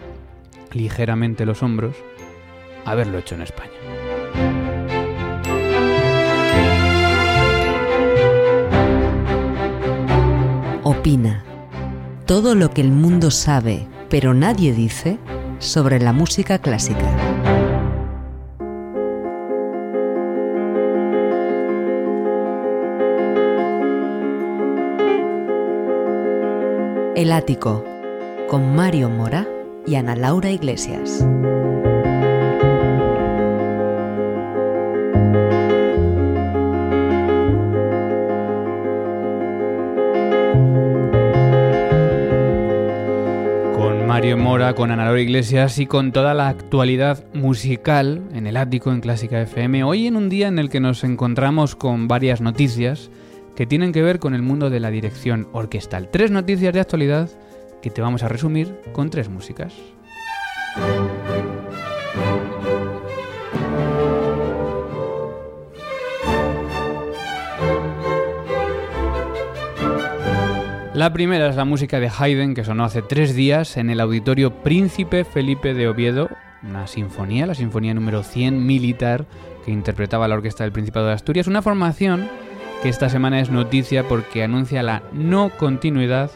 ligeramente 0.75 1.47
los 1.47 1.62
hombros, 1.62 1.97
haberlo 2.85 3.19
hecho 3.19 3.35
en 3.35 3.43
España. 3.43 3.71
Opina. 10.83 11.45
Todo 12.26 12.54
lo 12.54 12.71
que 12.71 12.81
el 12.81 12.90
mundo 12.90 13.31
sabe, 13.31 13.87
pero 14.09 14.35
nadie 14.35 14.73
dice, 14.73 15.19
sobre 15.59 16.00
la 16.00 16.12
música 16.12 16.59
clásica. 16.59 17.11
El 27.14 27.33
ático 27.33 27.85
con 28.49 28.75
Mario 28.75 29.09
Mora 29.09 29.47
y 29.87 29.97
Ana 29.97 30.17
Laura 30.17 30.50
Iglesias. 30.50 31.19
Con 43.75 44.07
Mario 44.07 44.37
Mora, 44.38 44.75
con 44.75 44.91
Ana 44.91 45.05
Laura 45.05 45.21
Iglesias 45.21 45.79
y 45.79 45.87
con 45.87 46.12
toda 46.12 46.35
la 46.35 46.49
actualidad 46.49 47.25
musical 47.35 48.23
en 48.33 48.47
el 48.47 48.57
ático 48.57 48.91
en 48.93 49.00
Clásica 49.00 49.41
FM. 49.43 49.85
Hoy 49.85 50.07
en 50.07 50.17
un 50.17 50.29
día 50.29 50.49
en 50.49 50.59
el 50.59 50.71
que 50.71 50.81
nos 50.81 51.05
encontramos 51.05 51.76
con 51.76 52.09
varias 52.09 52.41
noticias 52.41 53.11
que 53.55 53.67
tienen 53.67 53.93
que 53.93 54.03
ver 54.03 54.19
con 54.19 54.35
el 54.35 54.43
mundo 54.43 54.71
de 54.71 54.81
la 54.81 54.91
dirección 54.91 55.49
orquestal. 55.53 56.09
Tres 56.11 56.31
noticias 56.31 56.73
de 56.73 56.81
actualidad 56.81 57.29
que 57.85 57.91
te 57.91 58.00
vamos 58.00 58.23
a 58.23 58.29
resumir 58.29 58.81
con 58.95 59.11
tres 59.11 59.29
músicas. 59.29 59.75
La 70.95 71.12
primera 71.12 71.50
es 71.50 71.57
la 71.57 71.67
música 71.67 72.00
de 72.00 72.09
Haydn 72.09 72.55
que 72.55 72.64
sonó 72.64 72.85
hace 72.85 73.03
tres 73.03 73.35
días 73.35 73.76
en 73.76 73.91
el 73.91 74.00
Auditorio 74.00 74.62
Príncipe 74.62 75.25
Felipe 75.25 75.75
de 75.75 75.87
Oviedo, 75.87 76.31
una 76.62 76.87
sinfonía, 76.87 77.45
la 77.45 77.55
sinfonía 77.55 77.93
número 77.93 78.23
100 78.23 78.64
militar 78.64 79.26
que 79.67 79.73
interpretaba 79.73 80.26
la 80.26 80.37
Orquesta 80.37 80.64
del 80.64 80.73
Principado 80.73 81.09
de 81.09 81.12
Asturias, 81.12 81.49
una 81.49 81.61
formación 81.61 82.31
que 82.83 82.88
esta 82.88 83.11
semana 83.11 83.41
es 83.41 83.50
noticia 83.50 84.09
porque 84.09 84.43
anuncia 84.43 84.83
la 84.83 85.03
no 85.12 85.50
continuidad 85.50 86.31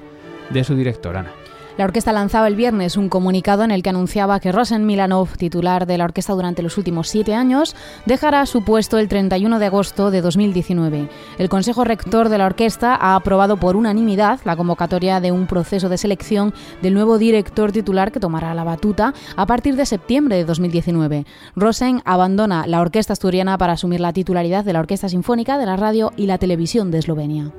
de 0.51 0.65
su 0.65 0.75
directora. 0.75 1.21
Ana. 1.21 1.33
La 1.79 1.85
orquesta 1.85 2.13
lanzaba 2.13 2.49
el 2.49 2.57
viernes 2.57 2.97
un 2.97 3.09
comunicado 3.09 3.63
en 3.63 3.71
el 3.71 3.85
que 3.85 3.91
anunciaba 3.91 4.41
que 4.41 4.51
Rosen 4.51 4.85
Milanov, 4.85 5.37
titular 5.37 5.87
de 5.87 5.97
la 5.97 6.07
orquesta 6.07 6.33
durante 6.33 6.61
los 6.61 6.77
últimos 6.77 7.09
siete 7.09 7.37
años, 7.37 7.77
dejará 8.05 8.45
su 8.47 8.65
puesto 8.65 8.99
el 8.99 9.07
31 9.07 9.61
de 9.61 9.67
agosto 9.67 10.11
de 10.11 10.21
2019. 10.21 11.09
El 11.39 11.49
Consejo 11.49 11.85
Rector 11.85 12.31
de 12.31 12.39
la 12.39 12.47
orquesta 12.47 12.97
ha 12.97 13.15
aprobado 13.15 13.59
por 13.59 13.77
unanimidad 13.77 14.41
la 14.45 14.57
convocatoria 14.57 15.21
de 15.21 15.31
un 15.31 15.47
proceso 15.47 15.89
de 15.89 15.99
selección 15.99 16.53
del 16.83 16.95
nuevo 16.95 17.17
director 17.17 17.71
titular 17.71 18.11
que 18.11 18.19
tomará 18.19 18.55
la 18.55 18.65
batuta 18.65 19.15
a 19.37 19.47
partir 19.47 19.77
de 19.77 19.87
septiembre 19.87 20.35
de 20.35 20.45
2019. 20.47 21.27
Rosen 21.55 22.03
abandona 22.05 22.67
la 22.67 22.81
orquesta 22.81 23.13
asturiana 23.13 23.57
para 23.57 23.75
asumir 23.75 24.01
la 24.01 24.13
titularidad 24.13 24.65
de 24.65 24.73
la 24.73 24.81
Orquesta 24.81 25.09
Sinfónica 25.09 25.59
de 25.59 25.67
la 25.67 25.77
Radio 25.77 26.11
y 26.17 26.27
la 26.27 26.39
Televisión 26.39 26.91
de 26.91 26.99
Eslovenia. 26.99 27.53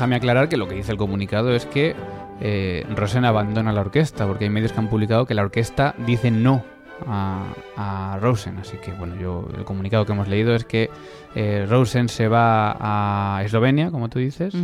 Déjame 0.00 0.16
aclarar 0.16 0.48
que 0.48 0.56
lo 0.56 0.66
que 0.66 0.76
dice 0.76 0.92
el 0.92 0.96
comunicado 0.96 1.54
es 1.54 1.66
que 1.66 1.94
eh, 2.40 2.86
Rosen 2.96 3.26
abandona 3.26 3.70
la 3.70 3.82
orquesta, 3.82 4.26
porque 4.26 4.44
hay 4.44 4.50
medios 4.50 4.72
que 4.72 4.78
han 4.78 4.88
publicado 4.88 5.26
que 5.26 5.34
la 5.34 5.42
orquesta 5.42 5.94
dice 6.06 6.30
no 6.30 6.64
a, 7.06 8.18
Rosen. 8.18 8.56
Así 8.56 8.78
que, 8.78 8.92
bueno, 8.92 9.16
yo 9.16 9.46
el 9.54 9.64
comunicado 9.64 10.06
que 10.06 10.12
hemos 10.12 10.26
leído 10.26 10.54
es 10.54 10.64
que 10.64 10.88
eh, 11.34 11.66
Rosen 11.68 12.08
se 12.08 12.28
va 12.28 12.78
a 12.80 13.44
Eslovenia, 13.44 13.90
como 13.90 14.08
tú 14.08 14.20
dices, 14.20 14.54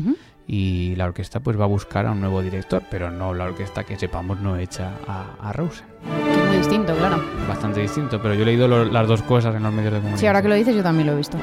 y 0.47 0.95
la 0.97 1.05
orquesta 1.05 1.41
pues 1.41 1.61
va 1.61 1.65
a 1.65 1.69
buscar 1.69 2.07
a 2.07 2.13
un 2.13 2.21
nuevo 2.23 2.41
director, 2.41 2.83
pero 2.91 3.11
no 3.11 3.35
la 3.35 3.45
orquesta 3.45 3.85
que 3.85 3.99
sepamos 3.99 4.41
no 4.41 4.57
echa 4.57 4.93
a, 5.07 5.53
Rosen. 5.53 5.85
es 6.31 6.47
muy 6.49 6.57
distinto, 6.57 6.97
claro. 6.97 7.23
Bastante 7.47 7.83
distinto, 7.83 8.23
pero 8.23 8.33
yo 8.33 8.41
he 8.41 8.47
leído 8.47 8.69
las 8.87 9.07
dos 9.07 9.21
cosas 9.21 9.55
en 9.55 9.65
los 9.65 9.73
medios 9.75 9.93
de 9.93 9.99
comunicación. 9.99 10.19
Sí, 10.19 10.27
ahora 10.29 10.41
que 10.41 10.49
lo 10.49 10.55
dices 10.55 10.75
yo 10.75 10.83
también 10.83 11.09
lo 11.09 11.13
he 11.13 11.17
visto. 11.17 11.37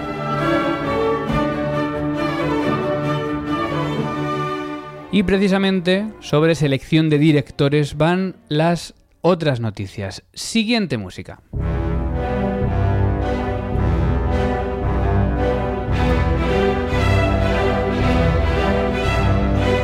Y 5.14 5.22
precisamente 5.22 6.08
sobre 6.22 6.56
selección 6.56 7.08
de 7.08 7.20
directores 7.20 7.98
van 7.98 8.36
las 8.50 8.96
otras 9.22 9.60
noticias. 9.60 10.24
Siguiente 10.34 10.98
música. 10.98 11.40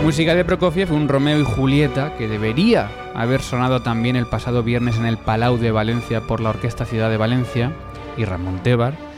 Música 0.02 0.34
de 0.34 0.44
Prokofiev, 0.44 0.92
un 0.92 1.08
Romeo 1.08 1.40
y 1.40 1.44
Julieta 1.44 2.18
que 2.18 2.28
debería 2.28 2.90
haber 3.14 3.44
sonado 3.44 3.84
también 3.84 4.16
el 4.16 4.26
pasado 4.26 4.64
viernes 4.64 4.98
en 4.98 5.06
el 5.06 5.18
Palau 5.18 5.60
de 5.60 5.70
Valencia 5.70 6.22
por 6.22 6.42
la 6.42 6.50
Orquesta 6.50 6.86
Ciudad 6.86 7.12
de 7.12 7.18
Valencia 7.18 7.72
y 8.18 8.26
Ramón 8.26 8.64
Tebar. 8.64 9.09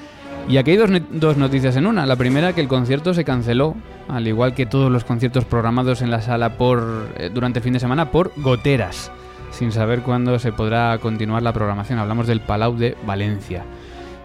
Y 0.47 0.57
aquí 0.57 0.71
hay 0.71 0.77
dos, 0.77 0.89
dos, 1.11 1.37
noticias 1.37 1.75
en 1.77 1.85
una. 1.87 2.05
La 2.05 2.15
primera, 2.15 2.53
que 2.53 2.61
el 2.61 2.67
concierto 2.67 3.13
se 3.13 3.23
canceló 3.23 3.75
al 4.07 4.27
igual 4.27 4.53
que 4.53 4.65
todos 4.65 4.91
los 4.91 5.03
conciertos 5.03 5.45
programados 5.45 6.01
en 6.01 6.11
la 6.11 6.21
sala 6.21 6.57
por 6.57 7.07
eh, 7.17 7.29
durante 7.33 7.59
el 7.59 7.63
fin 7.63 7.73
de 7.73 7.79
semana 7.79 8.11
por 8.11 8.31
goteras, 8.35 9.11
sin 9.51 9.71
saber 9.71 10.01
cuándo 10.01 10.37
se 10.39 10.51
podrá 10.51 10.97
continuar 10.97 11.43
la 11.43 11.53
programación. 11.53 11.99
Hablamos 11.99 12.27
del 12.27 12.41
Palau 12.41 12.75
de 12.75 12.97
Valencia. 13.05 13.63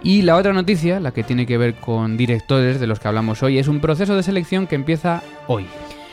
Y 0.02 0.22
la 0.22 0.36
otra 0.36 0.52
noticia, 0.52 1.00
la 1.00 1.12
que 1.12 1.22
tiene 1.22 1.46
que 1.46 1.58
ver 1.58 1.74
con 1.74 2.16
directores 2.16 2.80
de 2.80 2.86
los 2.86 3.00
que 3.00 3.08
hablamos 3.08 3.42
hoy, 3.42 3.58
es 3.58 3.68
un 3.68 3.80
proceso 3.80 4.14
de 4.14 4.22
selección 4.22 4.66
que 4.66 4.74
empieza 4.74 5.22
hoy. 5.46 5.66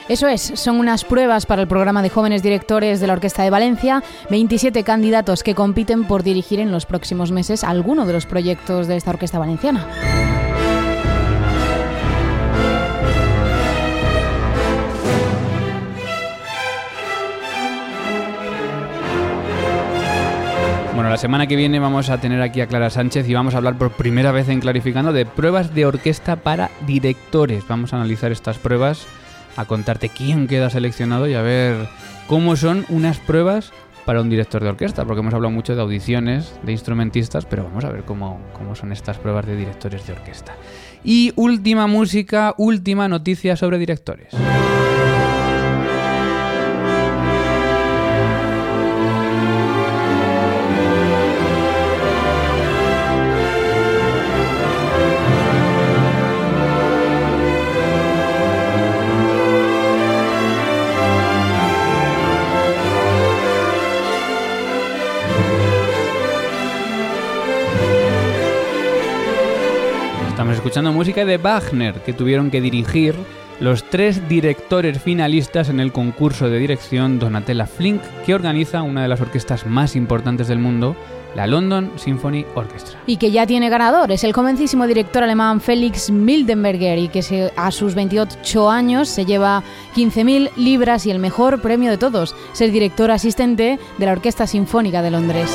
Eso 0.10 0.28
es, 0.28 0.42
son 0.42 0.80
unas 0.80 1.06
pruebas 1.06 1.46
para 1.46 1.62
el 1.62 1.68
programa 1.68 2.02
de 2.02 2.10
jóvenes 2.10 2.44
directores 2.44 3.00
de 3.00 3.08
la 3.08 3.14
Orquesta 3.14 3.44
de 3.44 3.50
Valencia, 3.50 4.04
27 4.30 4.84
candidatos 4.84 5.44
que 5.44 5.56
compiten 5.56 6.04
por 6.06 6.24
dirigir 6.24 6.60
en 6.60 6.72
los 6.72 6.86
próximos 6.86 7.32
meses 7.32 7.64
alguno 7.64 8.06
de 8.06 8.14
los 8.14 8.26
proyectos 8.26 8.88
de 8.88 8.98
esta 8.98 9.12
orquesta 9.12 9.40
valenciana. 9.40 9.88
Bueno, 20.94 21.10
la 21.10 21.18
semana 21.18 21.48
que 21.48 21.56
viene 21.56 21.80
vamos 21.80 22.10
a 22.10 22.20
tener 22.20 22.42
aquí 22.42 22.62
a 22.62 22.68
Clara 22.68 22.90
Sánchez 22.90 23.28
y 23.28 23.34
vamos 23.34 23.56
a 23.56 23.58
hablar 23.58 23.78
por 23.78 23.92
primera 23.92 24.32
vez 24.32 24.50
en 24.50 24.60
Clarificando 24.60 25.14
de 25.14 25.26
pruebas 25.26 25.74
de 25.74 25.86
orquesta 25.86 26.36
para 26.36 26.70
directores. 26.86 27.68
Vamos 27.68 27.94
a 27.94 27.96
analizar 27.96 28.32
estas 28.32 28.58
pruebas, 28.58 29.08
a 29.56 29.66
contarte 29.66 30.10
quién 30.10 30.48
queda 30.48 30.70
seleccionado 30.70 31.28
y 31.28 31.34
a 31.34 31.42
ver 31.42 31.88
cómo 32.28 32.56
son 32.56 32.86
unas 32.90 33.20
pruebas 33.20 33.72
para 34.06 34.22
un 34.22 34.30
director 34.30 34.62
de 34.64 34.70
orquesta, 34.70 35.06
porque 35.06 35.22
hemos 35.22 35.34
hablado 35.34 35.52
mucho 35.52 35.76
de 35.76 35.82
audiciones, 35.82 36.54
de 36.64 36.72
instrumentistas, 36.74 37.46
pero 37.46 37.64
vamos 37.64 37.86
a 37.86 37.90
ver 37.90 38.04
cómo, 38.04 38.40
cómo 38.54 38.76
son 38.76 38.92
estas 38.92 39.18
pruebas 39.18 39.46
de 39.46 39.56
directores 39.56 40.06
de 40.06 40.14
orquesta. 40.14 40.56
Y 41.04 41.32
última 41.36 41.88
música, 41.88 42.54
última 42.58 43.08
noticia 43.08 43.56
sobre 43.56 43.78
directores. 43.78 44.34
Escuchando 70.54 70.92
música 70.92 71.26
de 71.26 71.38
Wagner, 71.38 71.96
que 72.02 72.14
tuvieron 72.14 72.52
que 72.52 72.62
dirigir 72.62 73.16
los 73.60 73.84
tres 73.84 74.28
directores 74.28 75.02
finalistas 75.02 75.70
en 75.70 75.80
el 75.80 75.92
concurso 75.92 76.50
de 76.50 76.60
dirección 76.60 77.20
Donatella 77.20 77.66
Flink, 77.66 78.02
que 78.26 78.34
organiza 78.34 78.82
una 78.82 79.02
de 79.04 79.08
las 79.08 79.22
orquestas 79.22 79.66
más 79.66 79.96
importantes 79.96 80.48
del 80.48 80.60
mundo, 80.60 80.96
la 81.36 81.48
London 81.48 81.92
Symphony 81.96 82.46
Orchestra. 82.56 83.00
Y 83.06 83.18
que 83.18 83.32
ya 83.32 83.48
tiene 83.48 83.70
ganador, 83.70 84.12
es 84.12 84.24
el 84.24 84.34
convencísimo 84.34 84.86
director 84.86 85.24
alemán 85.24 85.62
Felix 85.62 86.12
Mildenberger 86.12 87.00
y 87.00 87.08
que 87.08 87.52
a 87.56 87.72
sus 87.72 87.96
28 87.96 88.70
años 88.70 89.10
se 89.10 89.26
lleva 89.26 89.64
15.000 89.96 90.52
libras 90.58 91.06
y 91.06 91.12
el 91.12 91.20
mejor 91.20 91.62
premio 91.62 91.90
de 91.90 91.98
todos, 91.98 92.36
ser 92.54 92.72
director 92.72 93.12
asistente 93.12 93.80
de 93.98 94.06
la 94.06 94.12
Orquesta 94.12 94.48
Sinfónica 94.48 95.02
de 95.02 95.12
Londres. 95.12 95.50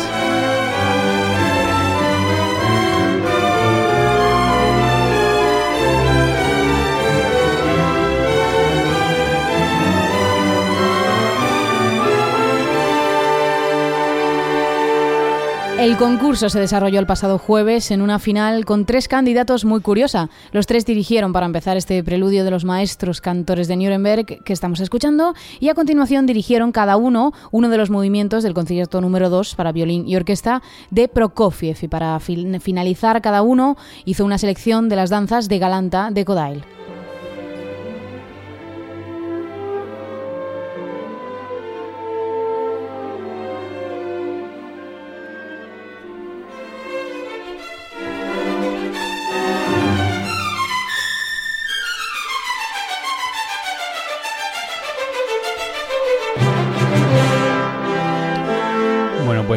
El 15.79 15.97
concurso 15.97 16.49
se 16.49 16.59
desarrolló 16.59 16.99
el 16.99 17.07
pasado 17.07 17.39
jueves 17.39 17.93
en 17.93 18.03
una 18.03 18.19
final 18.19 18.65
con 18.65 18.85
tres 18.85 19.07
candidatos 19.07 19.65
muy 19.65 19.81
curiosa. 19.81 20.29
Los 20.51 20.67
tres 20.67 20.85
dirigieron 20.85 21.33
para 21.33 21.47
empezar 21.47 21.77
este 21.77 22.03
preludio 22.03 22.43
de 22.45 22.51
los 22.51 22.65
maestros 22.65 23.21
cantores 23.21 23.69
de 23.69 23.77
Nuremberg 23.77 24.43
que 24.43 24.53
estamos 24.53 24.81
escuchando 24.81 25.35
y 25.61 25.69
a 25.69 25.75
continuación 25.75 26.27
dirigieron 26.27 26.73
cada 26.73 26.97
uno 26.97 27.33
uno 27.53 27.69
de 27.69 27.77
los 27.77 27.91
movimientos 27.91 28.43
del 28.43 28.55
concierto 28.55 29.01
número 29.01 29.31
2 29.31 29.55
para 29.55 29.71
violín 29.71 30.09
y 30.09 30.17
orquesta 30.17 30.63
de 30.91 31.07
Prokofiev 31.07 31.77
y 31.81 31.87
para 31.87 32.19
finalizar 32.19 33.23
cada 33.23 33.43
uno 33.43 33.77
hizo 34.05 34.25
una 34.25 34.39
selección 34.39 34.89
de 34.89 34.97
las 34.97 35.11
danzas 35.11 35.49
de 35.49 35.61
Galanta 35.61 36.11
de. 36.11 36.25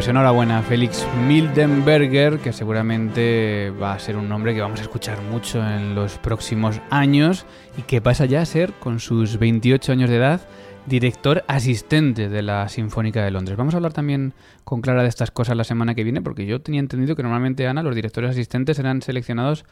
Pues 0.02 0.08
enhorabuena, 0.08 0.60
Félix 0.62 1.06
Mildenberger, 1.28 2.40
que 2.40 2.52
seguramente 2.52 3.70
va 3.80 3.92
a 3.92 3.98
ser 4.00 4.16
un 4.16 4.28
nombre 4.28 4.52
que 4.52 4.60
vamos 4.60 4.80
a 4.80 4.82
escuchar 4.82 5.22
mucho 5.22 5.64
en 5.64 5.94
los 5.94 6.18
próximos 6.18 6.80
años 6.90 7.46
y 7.78 7.82
que 7.82 8.00
pasa 8.00 8.24
ya 8.24 8.42
a 8.42 8.44
ser, 8.44 8.72
con 8.72 8.98
sus 8.98 9.38
28 9.38 9.92
años 9.92 10.10
de 10.10 10.16
edad, 10.16 10.40
director 10.86 11.44
asistente 11.46 12.28
de 12.28 12.42
la 12.42 12.68
Sinfónica 12.68 13.22
de 13.22 13.30
Londres. 13.30 13.56
Vamos 13.56 13.74
a 13.74 13.76
hablar 13.76 13.92
también 13.92 14.34
con 14.64 14.80
Clara 14.80 15.02
de 15.02 15.08
estas 15.08 15.30
cosas 15.30 15.56
la 15.56 15.62
semana 15.62 15.94
que 15.94 16.02
viene, 16.02 16.20
porque 16.20 16.46
yo 16.46 16.60
tenía 16.60 16.80
entendido 16.80 17.14
que 17.14 17.22
normalmente, 17.22 17.68
Ana, 17.68 17.84
los 17.84 17.94
directores 17.94 18.30
asistentes 18.30 18.80
eran 18.80 19.02
seleccionados 19.02 19.64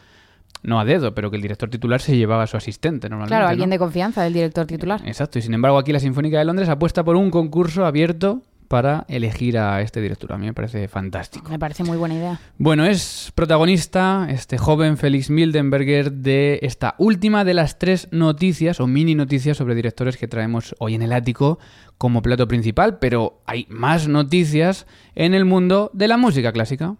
no 0.62 0.78
a 0.78 0.84
dedo, 0.84 1.12
pero 1.12 1.30
que 1.32 1.38
el 1.38 1.42
director 1.42 1.70
titular 1.70 2.00
se 2.00 2.16
llevaba 2.16 2.44
a 2.44 2.46
su 2.46 2.56
asistente 2.56 3.08
normalmente. 3.08 3.34
Claro, 3.34 3.49
alguien 3.49 3.68
¿no? 3.68 3.75
de 3.75 3.78
confianza 3.80 4.22
del 4.22 4.34
director 4.34 4.64
titular. 4.64 5.00
Exacto, 5.04 5.40
y 5.40 5.42
sin 5.42 5.54
embargo 5.54 5.76
aquí 5.76 5.92
la 5.92 5.99
Sinfónica 5.99 6.38
de 6.38 6.44
Londres 6.44 6.68
apuesta 6.68 7.02
por 7.02 7.16
un 7.16 7.32
concurso 7.32 7.84
abierto 7.84 8.42
para 8.71 9.05
elegir 9.09 9.59
a 9.59 9.81
este 9.81 10.00
director. 10.00 10.33
A 10.33 10.39
mí 10.39 10.47
me 10.47 10.55
parece 10.55 10.87
fantástico. 10.87 11.50
Me 11.50 11.59
parece 11.59 11.83
muy 11.83 11.97
buena 11.97 12.15
idea. 12.15 12.41
Bueno, 12.57 12.85
es 12.85 13.33
protagonista 13.35 14.29
este 14.31 14.59
joven 14.59 14.97
Felix 14.97 15.29
Mildenberger 15.29 16.12
de 16.12 16.61
esta 16.62 16.95
última 16.97 17.45
de 17.45 17.55
las 17.55 17.81
tres 17.81 18.07
noticias 18.12 18.79
o 18.79 18.87
mini 18.87 19.17
noticias 19.17 19.57
sobre 19.57 19.75
directores 19.75 20.17
que 20.17 20.29
traemos 20.29 20.77
hoy 20.79 20.95
en 20.95 21.03
el 21.03 21.12
ático 21.12 21.59
como 21.99 22.23
plato 22.23 22.47
principal, 22.47 23.00
pero 23.00 23.43
hay 23.45 23.67
más 23.71 24.07
noticias 24.07 24.87
en 25.17 25.35
el 25.35 25.45
mundo 25.45 25.91
de 25.93 26.07
la 26.07 26.17
música 26.17 26.53
clásica. 26.53 26.95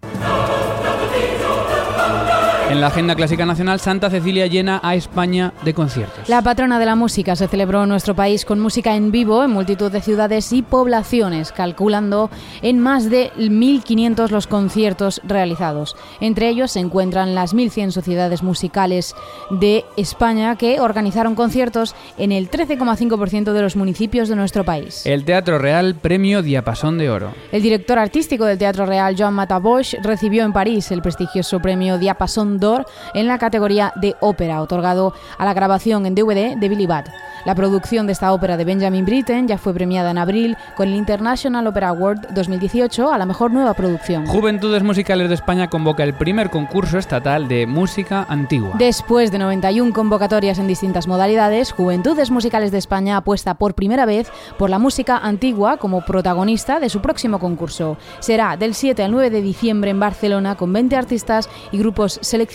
En 2.71 2.81
la 2.81 2.87
agenda 2.87 3.17
clásica 3.17 3.45
nacional, 3.45 3.81
Santa 3.81 4.11
Cecilia 4.11 4.47
llena 4.47 4.79
a 4.85 4.95
España 4.95 5.53
de 5.65 5.75
conciertos. 5.75 6.29
La 6.29 6.41
patrona 6.41 6.79
de 6.79 6.87
la 6.87 6.95
música 6.95 7.35
se 7.35 7.49
celebró 7.49 7.83
en 7.83 7.89
nuestro 7.89 8.15
país 8.15 8.45
con 8.45 8.61
música 8.61 8.95
en 8.95 9.11
vivo 9.11 9.43
en 9.43 9.51
multitud 9.51 9.91
de 9.91 10.01
ciudades 10.01 10.53
y 10.53 10.63
poblaciones, 10.63 11.51
calculando 11.51 12.31
en 12.63 12.79
más 12.79 13.11
de 13.11 13.33
1.500 13.33 14.31
los 14.31 14.47
conciertos 14.47 15.21
realizados. 15.25 15.97
Entre 16.21 16.49
ellos 16.49 16.71
se 16.71 16.79
encuentran 16.79 17.35
las 17.35 17.57
1.100 17.57 17.91
sociedades 17.91 18.45
musicales 18.45 19.17
de 19.51 19.85
España 19.97 20.55
que 20.55 20.79
organizaron 20.79 21.35
conciertos 21.35 21.97
en 22.19 22.31
el 22.31 22.53
13,5% 22.53 23.53
de 23.53 23.63
los 23.63 23.75
municipios 23.75 24.29
de 24.29 24.37
nuestro 24.37 24.65
país. 24.65 25.05
El 25.07 25.25
Teatro 25.25 25.59
Real 25.59 25.97
Premio 25.97 26.41
Diapasón 26.41 26.99
de 26.99 27.11
Oro. 27.11 27.35
El 27.51 27.63
director 27.63 27.99
artístico 27.99 28.45
del 28.45 28.59
Teatro 28.59 28.87
Real, 28.87 29.17
Joan 29.19 29.35
Matabosch, 29.35 29.95
recibió 30.05 30.45
en 30.45 30.53
París 30.53 30.93
el 30.93 31.03
prestigioso 31.03 31.59
premio 31.59 31.99
Diapasón 31.99 32.60
d'Or 32.61 32.87
en 33.15 33.27
la 33.27 33.39
categoría 33.39 33.93
de 33.97 34.15
ópera, 34.21 34.63
otorgado 34.63 35.15
a 35.39 35.45
la 35.45 35.55
grabación 35.55 36.07
en 36.07 36.15
DVD 36.15 36.57
de 36.57 36.69
Billy 36.69 36.87
Budd. 36.87 37.07
La 37.47 37.55
producción 37.55 38.07
de 38.07 38.13
esta 38.13 38.35
ópera 38.35 38.59
de 38.59 38.67
Benjamin 38.67 39.07
Britten 39.07 39.49
ya 39.49 39.57
fue 39.57 39.73
premiada 39.73 40.11
en 40.11 40.19
abril 40.19 40.59
con 40.77 40.89
el 40.89 40.95
International 40.95 41.67
Opera 41.67 41.89
Award 41.89 42.35
2018 42.35 43.11
a 43.11 43.17
la 43.17 43.25
mejor 43.25 43.51
nueva 43.51 43.73
producción. 43.73 44.27
Juventudes 44.27 44.83
Musicales 44.83 45.31
de 45.31 45.37
España 45.37 45.71
convoca 45.71 46.05
el 46.05 46.13
primer 46.13 46.51
concurso 46.51 46.99
estatal 46.99 47.49
de 47.49 47.67
música 47.67 48.27
antigua. 48.29 48.73
Después 48.79 49.33
de 49.33 49.39
91 49.39 49.95
convocatorias 49.95 50.59
en 50.59 50.67
distintas 50.67 51.07
modalidades, 51.07 51.73
Juventudes 51.73 52.31
Musicales 52.31 52.73
de 52.73 52.79
España 52.79 53.17
apuesta 53.17 53.55
por 53.55 53.75
primera 53.75 54.05
vez 54.05 54.31
por 54.59 54.69
la 54.69 54.79
música 54.79 55.17
antigua 55.17 55.79
como 55.79 56.03
protagonista 56.03 56.79
de 56.79 56.91
su 56.91 57.01
próximo 57.01 57.39
concurso. 57.39 57.97
Será 58.19 58.59
del 58.59 58.75
7 58.75 59.03
al 59.03 59.13
9 59.13 59.31
de 59.31 59.41
diciembre 59.41 59.91
en 59.91 60.01
Barcelona 60.01 60.57
con 60.57 60.75
20 60.75 60.95
artistas 60.95 61.49
y 61.73 61.79
grupos 61.79 62.19
seleccionados 62.21 62.50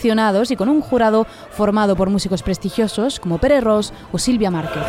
y 0.52 0.56
con 0.56 0.70
un 0.70 0.82
jurado 0.82 1.26
formado 1.52 1.96
por 1.96 2.10
músicos 2.10 2.44
prestigiosos 2.44 3.20
como 3.20 3.38
Pere 3.40 3.62
Ross 3.62 3.94
o 4.12 4.18
Silvia 4.20 4.52
Márquez. 4.52 4.84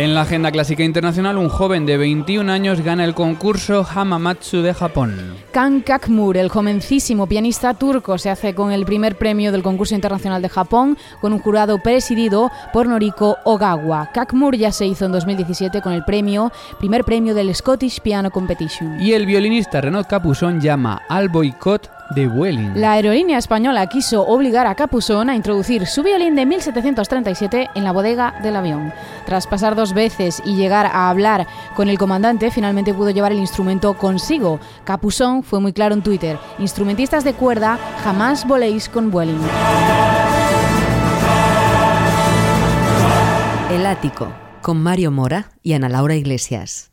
En 0.00 0.14
la 0.14 0.22
agenda 0.22 0.50
clásica 0.50 0.82
internacional, 0.82 1.36
un 1.36 1.50
joven 1.50 1.84
de 1.84 1.98
21 1.98 2.50
años 2.50 2.80
gana 2.80 3.04
el 3.04 3.12
concurso 3.12 3.84
Hamamatsu 3.84 4.62
de 4.62 4.72
Japón. 4.72 5.36
Kan 5.52 5.82
Kakmur, 5.82 6.38
el 6.38 6.48
jovencísimo 6.48 7.26
pianista 7.26 7.74
turco, 7.74 8.16
se 8.16 8.30
hace 8.30 8.54
con 8.54 8.72
el 8.72 8.86
primer 8.86 9.18
premio 9.18 9.52
del 9.52 9.62
concurso 9.62 9.94
internacional 9.94 10.40
de 10.40 10.48
Japón 10.48 10.96
con 11.20 11.34
un 11.34 11.38
jurado 11.38 11.82
presidido 11.82 12.50
por 12.72 12.88
Noriko 12.88 13.36
Ogawa. 13.44 14.10
Kakmur 14.14 14.56
ya 14.56 14.72
se 14.72 14.86
hizo 14.86 15.04
en 15.04 15.12
2017 15.12 15.82
con 15.82 15.92
el 15.92 16.02
premio, 16.02 16.50
primer 16.78 17.04
premio 17.04 17.34
del 17.34 17.54
Scottish 17.54 18.00
Piano 18.00 18.30
Competition. 18.30 19.02
Y 19.02 19.12
el 19.12 19.26
violinista 19.26 19.82
Renaud 19.82 20.06
Capuzón 20.06 20.62
llama 20.62 21.02
al 21.10 21.28
boicot 21.28 21.99
de 22.14 22.26
Vueling. 22.26 22.72
La 22.74 22.92
aerolínea 22.92 23.38
española 23.38 23.86
quiso 23.86 24.26
obligar 24.26 24.66
a 24.66 24.74
Capuzón 24.74 25.30
a 25.30 25.36
introducir 25.36 25.86
su 25.86 26.02
violín 26.02 26.34
de 26.34 26.46
1737 26.46 27.70
en 27.74 27.84
la 27.84 27.92
bodega 27.92 28.34
del 28.42 28.56
avión. 28.56 28.92
Tras 29.26 29.46
pasar 29.46 29.76
dos 29.76 29.94
veces 29.94 30.42
y 30.44 30.56
llegar 30.56 30.86
a 30.86 31.08
hablar 31.08 31.46
con 31.74 31.88
el 31.88 31.98
comandante, 31.98 32.50
finalmente 32.50 32.94
pudo 32.94 33.10
llevar 33.10 33.32
el 33.32 33.38
instrumento 33.38 33.94
consigo. 33.94 34.60
Capuzón 34.84 35.42
fue 35.42 35.60
muy 35.60 35.72
claro 35.72 35.94
en 35.94 36.02
Twitter: 36.02 36.38
instrumentistas 36.58 37.24
de 37.24 37.34
cuerda, 37.34 37.78
jamás 38.02 38.46
voléis 38.46 38.88
con 38.88 39.10
Vueling. 39.10 39.40
El 43.70 43.86
ático, 43.86 44.32
con 44.62 44.82
Mario 44.82 45.10
Mora 45.10 45.52
y 45.62 45.74
Ana 45.74 45.88
Laura 45.88 46.16
Iglesias. 46.16 46.89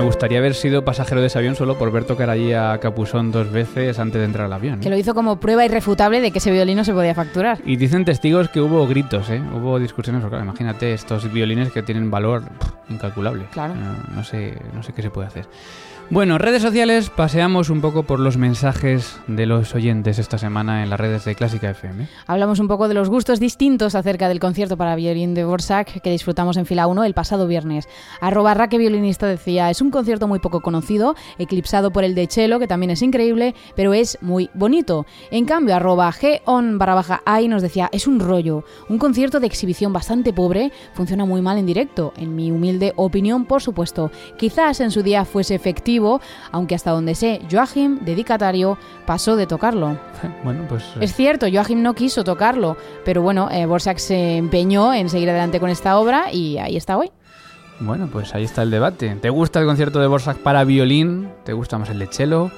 Me 0.00 0.06
gustaría 0.06 0.38
haber 0.38 0.54
sido 0.54 0.82
pasajero 0.82 1.20
de 1.20 1.26
ese 1.26 1.36
avión 1.36 1.56
solo 1.56 1.76
por 1.76 1.92
ver 1.92 2.04
tocar 2.04 2.30
allí 2.30 2.54
a 2.54 2.78
Capuzón 2.80 3.30
dos 3.32 3.52
veces 3.52 3.98
antes 3.98 4.18
de 4.18 4.24
entrar 4.24 4.46
al 4.46 4.52
avión. 4.54 4.76
¿eh? 4.76 4.80
Que 4.80 4.88
lo 4.88 4.96
hizo 4.96 5.14
como 5.14 5.38
prueba 5.38 5.62
irrefutable 5.62 6.22
de 6.22 6.30
que 6.30 6.38
ese 6.38 6.50
violín 6.50 6.78
no 6.78 6.84
se 6.84 6.94
podía 6.94 7.14
facturar. 7.14 7.58
Y 7.66 7.76
dicen 7.76 8.06
testigos 8.06 8.48
que 8.48 8.62
hubo 8.62 8.86
gritos, 8.86 9.28
¿eh? 9.28 9.42
Hubo 9.54 9.78
discusiones, 9.78 10.24
claro, 10.24 10.42
imagínate 10.42 10.94
estos 10.94 11.30
violines 11.30 11.70
que 11.70 11.82
tienen 11.82 12.10
valor 12.10 12.44
pff, 12.44 12.70
incalculable. 12.88 13.44
Claro. 13.52 13.74
No, 13.74 13.94
no 14.14 14.24
sé, 14.24 14.56
no 14.72 14.82
sé 14.82 14.94
qué 14.94 15.02
se 15.02 15.10
puede 15.10 15.28
hacer. 15.28 15.46
Bueno, 16.12 16.38
redes 16.38 16.62
sociales, 16.62 17.08
paseamos 17.08 17.70
un 17.70 17.80
poco 17.80 18.02
por 18.02 18.18
los 18.18 18.36
mensajes 18.36 19.20
de 19.28 19.46
los 19.46 19.76
oyentes 19.76 20.18
esta 20.18 20.38
semana 20.38 20.82
en 20.82 20.90
las 20.90 20.98
redes 20.98 21.24
de 21.24 21.36
Clásica 21.36 21.70
FM. 21.70 22.08
Hablamos 22.26 22.58
un 22.58 22.66
poco 22.66 22.88
de 22.88 22.94
los 22.94 23.08
gustos 23.08 23.38
distintos 23.38 23.94
acerca 23.94 24.28
del 24.28 24.40
concierto 24.40 24.76
para 24.76 24.96
violín 24.96 25.34
de 25.34 25.44
Borsak 25.44 26.00
que 26.00 26.10
disfrutamos 26.10 26.56
en 26.56 26.66
fila 26.66 26.88
1 26.88 27.04
el 27.04 27.14
pasado 27.14 27.46
viernes. 27.46 27.88
Arroba 28.20 28.54
Raque 28.54 28.76
Violinista 28.76 29.28
decía, 29.28 29.70
es 29.70 29.80
un 29.80 29.92
concierto 29.92 30.26
muy 30.26 30.40
poco 30.40 30.62
conocido, 30.62 31.14
eclipsado 31.38 31.92
por 31.92 32.02
el 32.02 32.16
de 32.16 32.26
Chelo, 32.26 32.58
que 32.58 32.66
también 32.66 32.90
es 32.90 33.02
increíble, 33.02 33.54
pero 33.76 33.94
es 33.94 34.18
muy 34.20 34.50
bonito. 34.52 35.06
En 35.30 35.44
cambio, 35.44 35.76
arroba 35.76 36.12
G-on 36.12 36.76
barra 36.76 36.96
baja 36.96 37.22
nos 37.48 37.62
decía, 37.62 37.88
es 37.92 38.08
un 38.08 38.18
rollo, 38.18 38.64
un 38.88 38.98
concierto 38.98 39.38
de 39.38 39.46
exhibición 39.46 39.92
bastante 39.92 40.32
pobre, 40.32 40.72
funciona 40.92 41.24
muy 41.24 41.40
mal 41.40 41.56
en 41.56 41.66
directo, 41.66 42.12
en 42.16 42.34
mi 42.34 42.50
humilde 42.50 42.94
opinión, 42.96 43.44
por 43.44 43.62
supuesto. 43.62 44.10
Quizás 44.36 44.80
en 44.80 44.90
su 44.90 45.04
día 45.04 45.24
fuese 45.24 45.54
efectivo, 45.54 45.99
aunque 46.52 46.74
hasta 46.74 46.90
donde 46.90 47.14
sé, 47.14 47.40
Joachim, 47.50 47.98
dedicatario, 48.00 48.78
pasó 49.06 49.36
de 49.36 49.46
tocarlo. 49.46 49.98
Bueno, 50.44 50.64
pues... 50.68 50.82
eh, 50.96 50.98
Es 51.02 51.14
cierto, 51.14 51.46
Joachim 51.52 51.82
no 51.82 51.94
quiso 51.94 52.24
tocarlo, 52.24 52.76
pero 53.04 53.22
bueno, 53.22 53.48
eh, 53.50 53.66
Borsak 53.66 53.98
se 53.98 54.36
empeñó 54.36 54.92
en 54.94 55.08
seguir 55.08 55.28
adelante 55.30 55.60
con 55.60 55.70
esta 55.70 55.98
obra 55.98 56.32
y 56.32 56.58
ahí 56.58 56.76
está 56.76 56.96
hoy. 56.96 57.10
Bueno, 57.80 58.08
pues 58.12 58.34
ahí 58.34 58.44
está 58.44 58.62
el 58.62 58.70
debate. 58.70 59.16
¿Te 59.20 59.30
gusta 59.30 59.58
el 59.60 59.66
concierto 59.66 60.00
de 60.00 60.06
Borsak 60.06 60.38
para 60.38 60.64
violín? 60.64 61.28
¿Te 61.44 61.52
gusta 61.54 61.78
más 61.78 61.88
el 61.90 61.98
de 61.98 62.06
cello? 62.08 62.50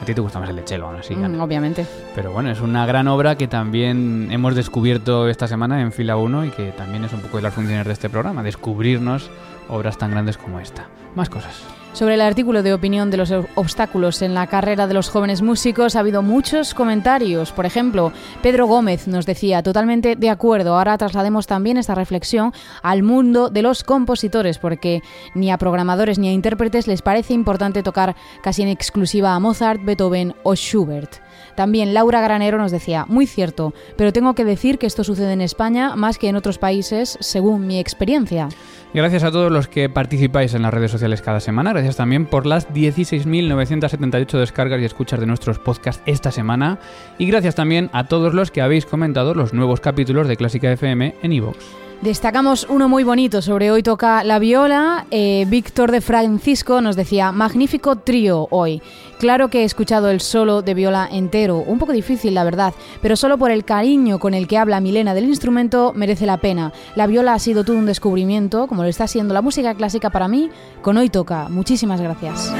A 0.00 0.04
ti 0.04 0.12
te 0.12 0.20
gusta 0.20 0.40
más 0.40 0.50
el 0.50 0.56
de 0.56 0.62
cello, 0.66 0.86
aún 0.86 0.96
así. 0.96 1.14
Mm, 1.14 1.40
obviamente. 1.40 1.86
Pero 2.16 2.32
bueno, 2.32 2.50
es 2.50 2.60
una 2.60 2.84
gran 2.84 3.06
obra 3.06 3.36
que 3.36 3.46
también 3.46 4.28
hemos 4.32 4.56
descubierto 4.56 5.28
esta 5.28 5.46
semana 5.46 5.80
en 5.80 5.92
fila 5.92 6.16
1 6.16 6.46
y 6.46 6.50
que 6.50 6.72
también 6.72 7.04
es 7.04 7.12
un 7.12 7.20
poco 7.20 7.36
de 7.36 7.44
las 7.44 7.54
funciones 7.54 7.86
de 7.86 7.92
este 7.92 8.10
programa, 8.10 8.42
descubrirnos 8.42 9.30
obras 9.68 9.96
tan 9.96 10.10
grandes 10.10 10.36
como 10.36 10.58
esta. 10.58 10.88
Más 11.14 11.30
cosas. 11.30 11.62
Sobre 11.94 12.14
el 12.14 12.22
artículo 12.22 12.64
de 12.64 12.74
opinión 12.74 13.12
de 13.12 13.18
los 13.18 13.32
obstáculos 13.54 14.20
en 14.20 14.34
la 14.34 14.48
carrera 14.48 14.88
de 14.88 14.94
los 14.94 15.08
jóvenes 15.08 15.42
músicos 15.42 15.94
ha 15.94 16.00
habido 16.00 16.22
muchos 16.22 16.74
comentarios. 16.74 17.52
Por 17.52 17.66
ejemplo, 17.66 18.12
Pedro 18.42 18.66
Gómez 18.66 19.06
nos 19.06 19.26
decía 19.26 19.62
totalmente 19.62 20.16
de 20.16 20.28
acuerdo. 20.28 20.76
Ahora 20.76 20.98
traslademos 20.98 21.46
también 21.46 21.78
esta 21.78 21.94
reflexión 21.94 22.52
al 22.82 23.04
mundo 23.04 23.48
de 23.48 23.62
los 23.62 23.84
compositores, 23.84 24.58
porque 24.58 25.02
ni 25.36 25.52
a 25.52 25.56
programadores 25.56 26.18
ni 26.18 26.26
a 26.26 26.32
intérpretes 26.32 26.88
les 26.88 27.00
parece 27.00 27.32
importante 27.32 27.84
tocar 27.84 28.16
casi 28.42 28.62
en 28.62 28.68
exclusiva 28.70 29.32
a 29.32 29.38
Mozart, 29.38 29.80
Beethoven 29.84 30.34
o 30.42 30.56
Schubert. 30.56 31.22
También 31.54 31.94
Laura 31.94 32.20
Granero 32.20 32.58
nos 32.58 32.72
decía, 32.72 33.04
muy 33.08 33.26
cierto, 33.26 33.74
pero 33.96 34.12
tengo 34.12 34.34
que 34.34 34.44
decir 34.44 34.78
que 34.78 34.86
esto 34.86 35.04
sucede 35.04 35.32
en 35.32 35.40
España 35.40 35.96
más 35.96 36.18
que 36.18 36.28
en 36.28 36.36
otros 36.36 36.58
países, 36.58 37.16
según 37.20 37.66
mi 37.66 37.78
experiencia. 37.78 38.48
Gracias 38.92 39.24
a 39.24 39.32
todos 39.32 39.50
los 39.50 39.66
que 39.66 39.88
participáis 39.88 40.54
en 40.54 40.62
las 40.62 40.72
redes 40.72 40.92
sociales 40.92 41.20
cada 41.20 41.40
semana. 41.40 41.72
Gracias 41.72 41.96
también 41.96 42.26
por 42.26 42.46
las 42.46 42.72
16.978 42.72 44.38
descargas 44.38 44.80
y 44.80 44.84
escuchas 44.84 45.18
de 45.18 45.26
nuestros 45.26 45.58
podcasts 45.58 46.02
esta 46.06 46.30
semana. 46.30 46.78
Y 47.18 47.26
gracias 47.26 47.56
también 47.56 47.90
a 47.92 48.06
todos 48.06 48.34
los 48.34 48.52
que 48.52 48.62
habéis 48.62 48.86
comentado 48.86 49.34
los 49.34 49.52
nuevos 49.52 49.80
capítulos 49.80 50.28
de 50.28 50.36
Clásica 50.36 50.70
FM 50.70 51.16
en 51.22 51.32
iVoox. 51.32 51.83
Destacamos 52.04 52.66
uno 52.68 52.86
muy 52.86 53.02
bonito 53.02 53.40
sobre 53.40 53.70
hoy 53.70 53.82
toca 53.82 54.24
la 54.24 54.38
viola. 54.38 55.06
Eh, 55.10 55.46
Víctor 55.48 55.90
de 55.90 56.02
Francisco 56.02 56.82
nos 56.82 56.96
decía, 56.96 57.32
magnífico 57.32 57.96
trío 57.96 58.46
hoy. 58.50 58.82
Claro 59.18 59.48
que 59.48 59.62
he 59.62 59.64
escuchado 59.64 60.10
el 60.10 60.20
solo 60.20 60.60
de 60.60 60.74
viola 60.74 61.08
entero, 61.10 61.56
un 61.66 61.78
poco 61.78 61.92
difícil 61.92 62.34
la 62.34 62.44
verdad, 62.44 62.74
pero 63.00 63.16
solo 63.16 63.38
por 63.38 63.50
el 63.50 63.64
cariño 63.64 64.18
con 64.18 64.34
el 64.34 64.46
que 64.46 64.58
habla 64.58 64.80
Milena 64.80 65.14
del 65.14 65.24
instrumento 65.24 65.94
merece 65.96 66.26
la 66.26 66.36
pena. 66.36 66.74
La 66.94 67.06
viola 67.06 67.32
ha 67.32 67.38
sido 67.38 67.64
todo 67.64 67.78
un 67.78 67.86
descubrimiento, 67.86 68.66
como 68.66 68.82
lo 68.82 68.90
está 68.90 69.06
siendo 69.06 69.32
la 69.32 69.40
música 69.40 69.74
clásica 69.74 70.10
para 70.10 70.28
mí, 70.28 70.50
con 70.82 70.98
hoy 70.98 71.08
toca. 71.08 71.48
Muchísimas 71.48 72.02
gracias. 72.02 72.52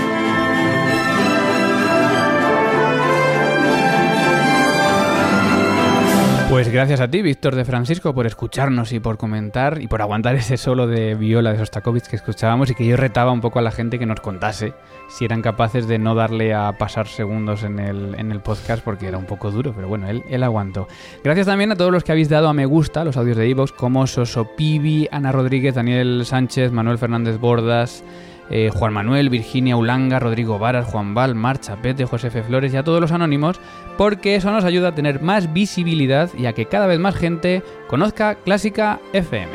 Pues 6.54 6.68
gracias 6.68 7.00
a 7.00 7.10
ti, 7.10 7.20
Víctor 7.20 7.56
de 7.56 7.64
Francisco, 7.64 8.14
por 8.14 8.28
escucharnos 8.28 8.92
y 8.92 9.00
por 9.00 9.18
comentar 9.18 9.82
y 9.82 9.88
por 9.88 10.00
aguantar 10.00 10.36
ese 10.36 10.56
solo 10.56 10.86
de 10.86 11.16
viola 11.16 11.50
de 11.50 11.58
Sostakovich 11.58 12.06
que 12.06 12.14
escuchábamos 12.14 12.70
y 12.70 12.76
que 12.76 12.86
yo 12.86 12.96
retaba 12.96 13.32
un 13.32 13.40
poco 13.40 13.58
a 13.58 13.62
la 13.62 13.72
gente 13.72 13.98
que 13.98 14.06
nos 14.06 14.20
contase 14.20 14.72
si 15.08 15.24
eran 15.24 15.42
capaces 15.42 15.88
de 15.88 15.98
no 15.98 16.14
darle 16.14 16.54
a 16.54 16.78
pasar 16.78 17.08
segundos 17.08 17.64
en 17.64 17.80
el, 17.80 18.14
en 18.20 18.30
el 18.30 18.38
podcast 18.38 18.84
porque 18.84 19.08
era 19.08 19.18
un 19.18 19.24
poco 19.24 19.50
duro, 19.50 19.72
pero 19.74 19.88
bueno, 19.88 20.08
él, 20.08 20.22
él 20.28 20.44
aguantó. 20.44 20.86
Gracias 21.24 21.48
también 21.48 21.72
a 21.72 21.76
todos 21.76 21.90
los 21.90 22.04
que 22.04 22.12
habéis 22.12 22.28
dado 22.28 22.46
a 22.46 22.54
me 22.54 22.66
gusta 22.66 23.02
los 23.02 23.16
audios 23.16 23.36
de 23.36 23.50
Evox, 23.50 23.72
como 23.72 24.06
Soso 24.06 24.46
Pibi, 24.56 25.08
Ana 25.10 25.32
Rodríguez, 25.32 25.74
Daniel 25.74 26.22
Sánchez, 26.24 26.70
Manuel 26.70 26.98
Fernández 26.98 27.36
Bordas. 27.40 28.04
Eh, 28.50 28.70
Juan 28.72 28.92
Manuel, 28.92 29.30
Virginia 29.30 29.76
Ulanga, 29.76 30.18
Rodrigo 30.18 30.58
Varas, 30.58 30.86
Juan 30.86 31.14
Val, 31.14 31.34
Marcha, 31.34 31.76
Pete, 31.76 32.04
Josefe 32.04 32.42
Flores 32.42 32.74
y 32.74 32.76
a 32.76 32.84
todos 32.84 33.00
los 33.00 33.12
anónimos, 33.12 33.60
porque 33.96 34.36
eso 34.36 34.50
nos 34.50 34.64
ayuda 34.64 34.88
a 34.88 34.94
tener 34.94 35.22
más 35.22 35.52
visibilidad 35.52 36.30
y 36.36 36.46
a 36.46 36.52
que 36.52 36.66
cada 36.66 36.86
vez 36.86 36.98
más 36.98 37.14
gente 37.14 37.62
conozca 37.86 38.36
Clásica 38.36 39.00
FM. 39.12 39.52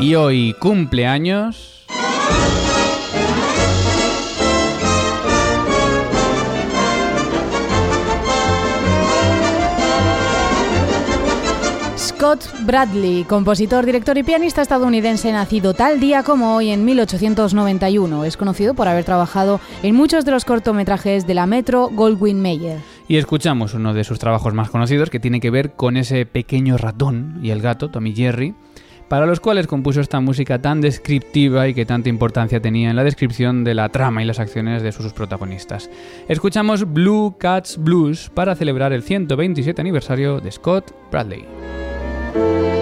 Y 0.00 0.14
hoy 0.14 0.54
cumpleaños... 0.60 1.86
Scott 12.24 12.48
Bradley, 12.64 13.24
compositor, 13.24 13.84
director 13.84 14.16
y 14.16 14.22
pianista 14.22 14.62
estadounidense 14.62 15.30
nacido 15.30 15.74
tal 15.74 16.00
día 16.00 16.22
como 16.22 16.56
hoy 16.56 16.70
en 16.70 16.82
1891. 16.82 18.24
Es 18.24 18.38
conocido 18.38 18.72
por 18.72 18.88
haber 18.88 19.04
trabajado 19.04 19.60
en 19.82 19.94
muchos 19.94 20.24
de 20.24 20.30
los 20.30 20.46
cortometrajes 20.46 21.26
de 21.26 21.34
la 21.34 21.44
Metro 21.44 21.90
Goldwyn 21.92 22.40
Mayer. 22.40 22.78
Y 23.08 23.18
escuchamos 23.18 23.74
uno 23.74 23.92
de 23.92 24.04
sus 24.04 24.18
trabajos 24.18 24.54
más 24.54 24.70
conocidos 24.70 25.10
que 25.10 25.20
tiene 25.20 25.38
que 25.38 25.50
ver 25.50 25.72
con 25.72 25.98
ese 25.98 26.24
pequeño 26.24 26.78
ratón 26.78 27.40
y 27.42 27.50
el 27.50 27.60
gato, 27.60 27.90
Tommy 27.90 28.14
Jerry, 28.14 28.54
para 29.10 29.26
los 29.26 29.40
cuales 29.40 29.66
compuso 29.66 30.00
esta 30.00 30.20
música 30.20 30.62
tan 30.62 30.80
descriptiva 30.80 31.68
y 31.68 31.74
que 31.74 31.84
tanta 31.84 32.08
importancia 32.08 32.58
tenía 32.58 32.88
en 32.88 32.96
la 32.96 33.04
descripción 33.04 33.64
de 33.64 33.74
la 33.74 33.90
trama 33.90 34.22
y 34.22 34.24
las 34.24 34.40
acciones 34.40 34.82
de 34.82 34.92
sus 34.92 35.12
protagonistas. 35.12 35.90
Escuchamos 36.26 36.90
Blue 36.90 37.36
Cats 37.38 37.76
Blues 37.76 38.30
para 38.32 38.56
celebrar 38.56 38.94
el 38.94 39.02
127 39.02 39.78
aniversario 39.78 40.40
de 40.40 40.50
Scott 40.50 40.94
Bradley. 41.10 41.83
Bye. 42.34 42.73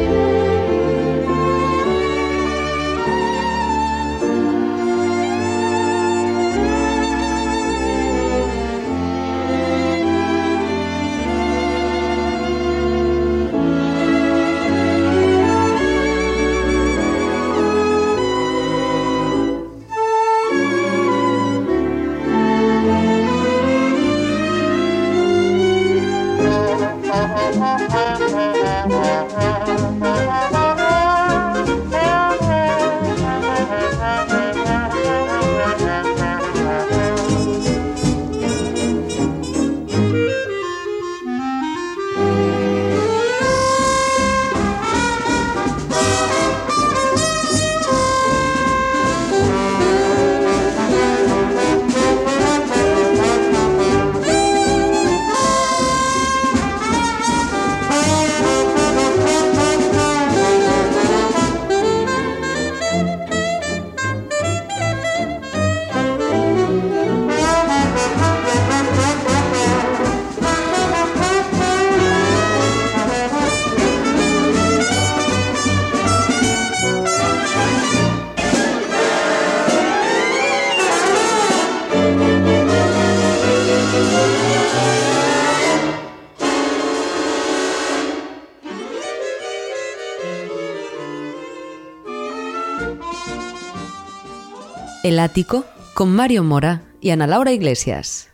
El 95.03 95.19
Ático 95.19 95.65
con 95.95 96.15
Mario 96.15 96.45
Mora 96.45 96.83
y 97.01 97.11
Ana 97.11 97.27
Laura 97.27 97.51
Iglesias. 97.51 98.31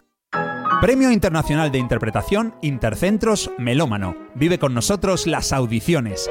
Premio 0.82 1.10
Internacional 1.10 1.72
de 1.72 1.78
Interpretación 1.78 2.54
Intercentros 2.60 3.50
Melómano. 3.56 4.14
Vive 4.34 4.58
con 4.58 4.74
nosotros 4.74 5.26
las 5.26 5.54
audiciones. 5.54 6.28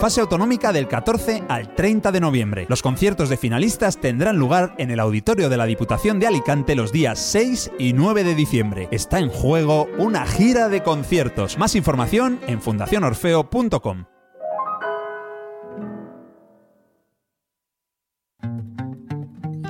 Fase 0.00 0.20
autonómica 0.20 0.72
del 0.72 0.88
14 0.88 1.44
al 1.48 1.76
30 1.76 2.10
de 2.10 2.20
noviembre. 2.20 2.66
Los 2.68 2.82
conciertos 2.82 3.28
de 3.28 3.36
finalistas 3.36 3.98
tendrán 3.98 4.38
lugar 4.38 4.74
en 4.78 4.90
el 4.90 4.98
auditorio 4.98 5.48
de 5.48 5.56
la 5.56 5.66
Diputación 5.66 6.18
de 6.18 6.26
Alicante 6.26 6.74
los 6.74 6.90
días 6.90 7.20
6 7.20 7.70
y 7.78 7.92
9 7.92 8.24
de 8.24 8.34
diciembre. 8.34 8.88
Está 8.90 9.20
en 9.20 9.28
juego 9.28 9.88
una 9.98 10.26
gira 10.26 10.68
de 10.68 10.82
conciertos. 10.82 11.56
Más 11.58 11.76
información 11.76 12.40
en 12.48 12.60
fundacionorfeo.com. 12.60 14.06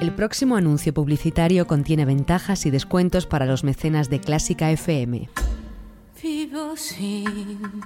El 0.01 0.13
próximo 0.13 0.57
anuncio 0.57 0.93
publicitario 0.93 1.67
contiene 1.67 2.05
ventajas 2.05 2.67
y 2.67 2.71
descuentos 2.71 3.27
para 3.27 3.47
los 3.47 3.65
mecenas 3.65 4.11
de 4.11 4.21
Clásica 4.21 4.71
FM. 4.71 5.31
Vivo 6.23 6.77
sin 6.77 7.83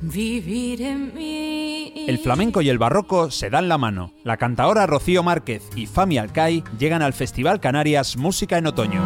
vivir 0.00 0.80
en 0.80 1.14
mí. 1.14 1.92
El 2.08 2.18
flamenco 2.18 2.62
y 2.62 2.70
el 2.70 2.78
barroco 2.78 3.30
se 3.30 3.50
dan 3.50 3.68
la 3.68 3.76
mano. 3.76 4.12
La 4.24 4.38
cantaora 4.38 4.86
Rocío 4.86 5.22
Márquez 5.22 5.68
y 5.76 5.86
Fami 5.86 6.16
Alcai 6.16 6.64
llegan 6.78 7.02
al 7.02 7.12
Festival 7.12 7.60
Canarias 7.60 8.16
Música 8.16 8.56
en 8.56 8.66
Otoño. 8.68 9.02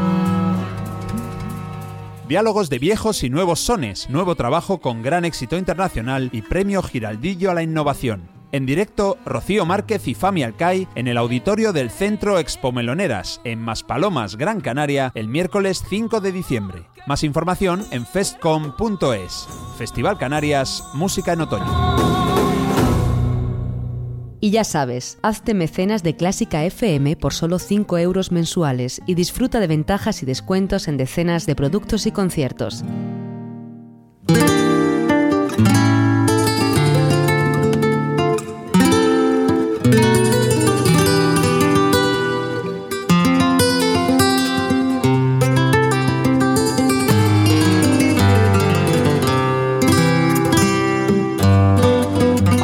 Diálogos 2.29 2.71
de 2.71 2.79
viejos 2.79 3.25
y 3.25 3.31
nuevos 3.31 3.59
sones, 3.59 4.09
nuevo 4.09 4.37
trabajo 4.37 4.81
con 4.81 5.03
gran 5.03 5.25
éxito 5.25 5.59
internacional 5.59 6.31
y 6.33 6.43
premio 6.43 6.81
Giraldillo 6.81 7.51
a 7.51 7.55
la 7.55 7.65
innovación. 7.65 8.32
En 8.53 8.67
directo, 8.67 9.17
Rocío 9.25 9.65
Márquez 9.65 10.07
y 10.07 10.15
Fami 10.15 10.43
Alcai 10.43 10.87
en 10.95 11.09
el 11.09 11.17
auditorio 11.17 11.73
del 11.73 11.91
Centro 11.91 12.39
Expo 12.39 12.71
Meloneras, 12.71 13.41
en 13.45 13.59
Maspalomas, 13.59 14.37
Gran 14.37 14.61
Canaria, 14.61 15.11
el 15.15 15.29
miércoles 15.29 15.83
5 15.89 16.21
de 16.21 16.33
diciembre. 16.33 16.83
Más 17.07 17.25
información 17.25 17.83
en 17.91 18.05
festcom.es. 18.05 19.49
Festival 19.79 20.19
Canarias, 20.19 20.85
Música 20.93 21.33
en 21.33 21.41
Otoño. 21.41 21.65
Y 24.39 24.51
ya 24.51 24.65
sabes, 24.65 25.19
hazte 25.23 25.55
mecenas 25.55 26.03
de 26.03 26.17
Clásica 26.17 26.63
FM 26.65 27.17
por 27.17 27.33
solo 27.33 27.59
5 27.59 27.97
euros 27.97 28.33
mensuales 28.33 29.01
y 29.07 29.15
disfruta 29.15 29.61
de 29.61 29.67
ventajas 29.67 30.23
y 30.23 30.27
descuentos 30.27 30.89
en 30.89 30.99
decenas 30.99 31.47
de 31.47 31.57
productos 31.57 32.05
y 32.07 32.13
conciertos. 32.13 32.85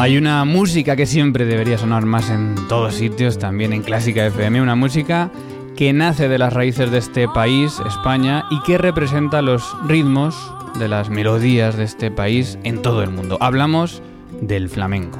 Hay 0.09 0.17
una 0.17 0.43
música 0.47 0.97
que 0.97 1.05
siempre 1.05 1.45
debería 1.45 1.77
sonar 1.77 2.07
más 2.07 2.31
en 2.31 2.55
todos 2.67 2.95
sitios, 2.95 3.39
también 3.39 3.75
en 3.75 3.83
Clásica 3.83 4.25
FM, 4.25 4.63
una 4.63 4.75
música 4.75 5.31
que 5.77 5.93
nace 5.93 6.31
de 6.31 6.39
las 6.39 6.55
raíces 6.55 6.91
de 6.91 6.97
este 6.97 7.29
país, 7.29 7.75
España, 7.87 8.47
y 8.51 8.59
que 8.63 8.79
representa 8.79 9.43
los 9.43 9.63
ritmos 9.87 10.35
de 10.79 10.89
las 10.89 11.11
melodías 11.11 11.77
de 11.77 11.85
este 11.85 12.11
país 12.11 12.59
en 12.65 12.81
todo 12.81 13.03
el 13.03 13.11
mundo. 13.11 13.37
Hablamos 13.43 14.01
del 14.41 14.71
flamenco. 14.71 15.19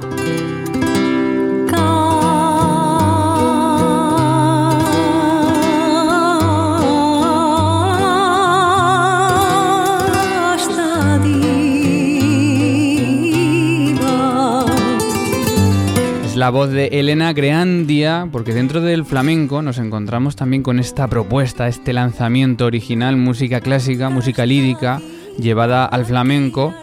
La 16.39 16.51
voz 16.51 16.69
de 16.69 16.87
Elena 16.93 17.33
Greandia, 17.33 18.29
porque 18.31 18.53
dentro 18.53 18.79
del 18.79 19.03
flamenco 19.03 19.61
nos 19.61 19.77
encontramos 19.77 20.37
también 20.37 20.63
con 20.63 20.79
esta 20.79 21.05
propuesta, 21.09 21.67
este 21.67 21.91
lanzamiento 21.91 22.65
original, 22.65 23.17
música 23.17 23.59
clásica, 23.59 24.09
música 24.09 24.45
lírica, 24.45 25.01
llevada 25.37 25.85
al 25.85 26.05
flamenco, 26.05 26.73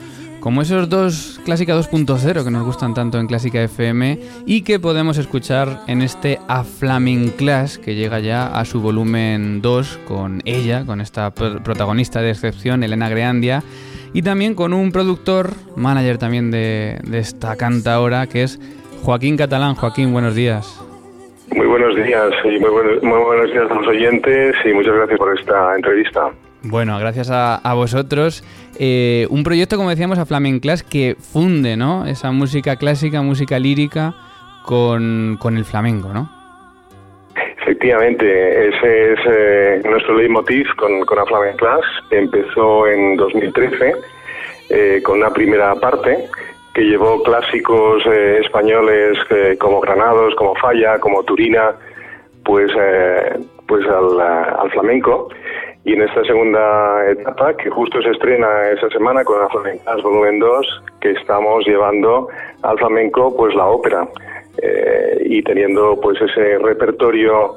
como 0.41 0.61
esos 0.61 0.91
dos 0.91 1.41
Clásica 1.47 1.75
2.0 1.75 2.45
que 2.45 2.51
nos 2.51 2.67
gustan 2.67 2.93
tanto 2.93 3.19
en 3.19 3.29
Clásica 3.29 3.63
FM 3.63 4.21
y 4.45 4.61
que 4.61 4.79
podemos 4.79 5.17
escuchar 5.17 5.81
en 5.87 6.03
este 6.03 6.39
A 6.49 6.63
Flaming 6.63 7.31
Class 7.31 7.79
que 7.79 7.95
llega 7.95 8.21
ya 8.21 8.49
a 8.49 8.67
su 8.67 8.83
volumen 8.83 9.63
2 9.63 10.01
con 10.07 10.43
ella, 10.45 10.85
con 10.85 11.01
esta 11.01 11.33
protagonista 11.33 12.21
de 12.21 12.31
excepción, 12.31 12.83
Elena 12.83 13.09
Greandia, 13.09 13.65
y 14.13 14.21
también 14.21 14.55
con 14.55 14.75
un 14.75 14.93
productor, 14.93 15.55
manager 15.77 16.19
también 16.19 16.51
de, 16.51 17.01
de 17.05 17.19
esta 17.21 17.57
cantaora 17.57 18.27
que 18.27 18.43
es 18.43 18.61
Joaquín 19.03 19.37
Catalán. 19.37 19.75
Joaquín, 19.75 20.13
buenos 20.13 20.35
días. 20.35 20.81
Muy 21.55 21.67
buenos 21.67 21.95
días 21.95 22.33
y 22.45 22.59
muy, 22.59 22.71
buenos 22.71 23.53
días 23.53 23.71
a 23.71 23.75
los 23.75 23.87
oyentes 23.87 24.57
y 24.65 24.73
muchas 24.73 24.95
gracias 24.95 25.19
por 25.19 25.39
esta 25.39 25.77
entrevista. 25.77 26.31
Bueno, 26.63 26.99
gracias 26.99 27.31
a, 27.31 27.75
vosotros. 27.75 28.43
Eh, 28.79 29.27
un 29.31 29.45
proyecto, 29.45 29.77
como 29.77 29.91
decíamos, 29.91 30.19
a 30.19 30.27
Flamenclas 30.27 30.83
que 30.83 31.15
funde 31.19 31.77
¿no? 31.77 32.07
esa 32.07 32.33
música 32.33 32.77
clásica, 32.77 33.23
música 33.23 33.59
lírica 33.59 34.15
con, 34.65 35.39
el 35.57 35.65
flamenco, 35.65 36.13
¿no? 36.13 36.29
Efectivamente, 37.63 38.69
ese 38.69 39.13
es 39.13 39.19
eh, 39.29 39.83
nuestro 39.85 40.17
leitmotiv 40.17 40.67
con, 40.77 41.01
con 41.03 41.19
Class. 41.57 41.85
Empezó 42.11 42.87
en 42.89 43.17
2013 43.17 43.95
eh, 44.71 45.01
con 45.05 45.19
una 45.19 45.31
primera 45.31 45.75
parte 45.77 46.29
que 46.77 46.83
llevó 46.83 47.23
clásicos 47.23 48.05
eh, 48.05 48.41
españoles 48.45 49.17
eh, 49.31 49.57
como 49.59 49.81
Granados, 49.81 50.35
como 50.35 50.55
Falla, 50.57 50.99
como 50.99 51.23
Turina, 51.23 51.75
pues, 52.45 52.71
eh, 52.79 53.39
pues 53.67 53.87
al, 53.87 54.71
flamenco. 54.73 55.31
Y 55.87 55.95
en 55.95 56.03
esta 56.03 56.23
segunda 56.25 57.11
etapa, 57.11 57.57
que 57.57 57.71
justo 57.71 58.03
se 58.03 58.11
estrena 58.11 58.69
esa 58.73 58.91
semana 58.91 59.25
con 59.25 59.41
la 59.41 59.49
Flamencas 59.49 60.03
Volumen 60.03 60.39
2, 60.39 60.83
que 61.01 61.13
estamos 61.13 61.67
llevando 61.67 62.29
al 62.61 62.77
flamenco 62.77 63.35
pues 63.35 63.55
la 63.55 63.67
ópera 63.67 64.07
y 65.25 65.43
teniendo 65.45 65.99
pues 66.01 66.21
ese 66.21 66.59
repertorio 66.59 67.55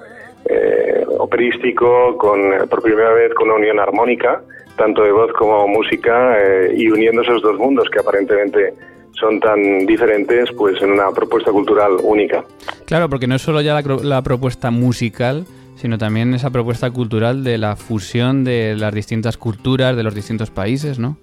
operístico 1.18 2.16
con 2.18 2.40
por 2.70 2.84
primera 2.84 3.12
vez 3.14 3.34
con 3.34 3.48
una 3.48 3.58
unión 3.58 3.80
armónica, 3.80 4.42
tanto 4.78 5.04
de 5.04 5.12
voz 5.12 5.34
como 5.34 5.68
música, 5.68 6.38
y 6.72 6.88
uniendo 6.92 7.24
esos 7.24 7.42
dos 7.42 7.58
mundos 7.58 7.90
que 7.90 8.00
aparentemente 8.00 8.74
son 9.20 9.40
tan 9.40 9.86
diferentes 9.86 10.52
pues 10.54 10.82
en 10.82 10.92
una 10.92 11.12
propuesta 11.12 11.52
cultural 11.52 11.98
única. 12.02 12.44
Claro, 12.86 13.10
porque 13.10 13.28
no 13.28 13.36
es 13.36 13.42
solo 13.42 13.62
ya 13.62 13.80
la, 13.82 14.22
propuesta 14.22 14.72
musical, 14.72 15.46
sino 15.76 15.98
también 15.98 16.34
esa 16.34 16.50
propuesta 16.50 16.90
cultural 16.92 17.44
de 17.44 17.58
la 17.58 17.76
fusión 17.76 18.44
de 18.44 18.76
las 18.78 18.94
distintas 18.94 19.38
culturas 19.38 19.96
de 19.96 20.04
los 20.04 20.16
distintos 20.16 20.52
países, 20.52 21.00
¿no? 21.00 21.18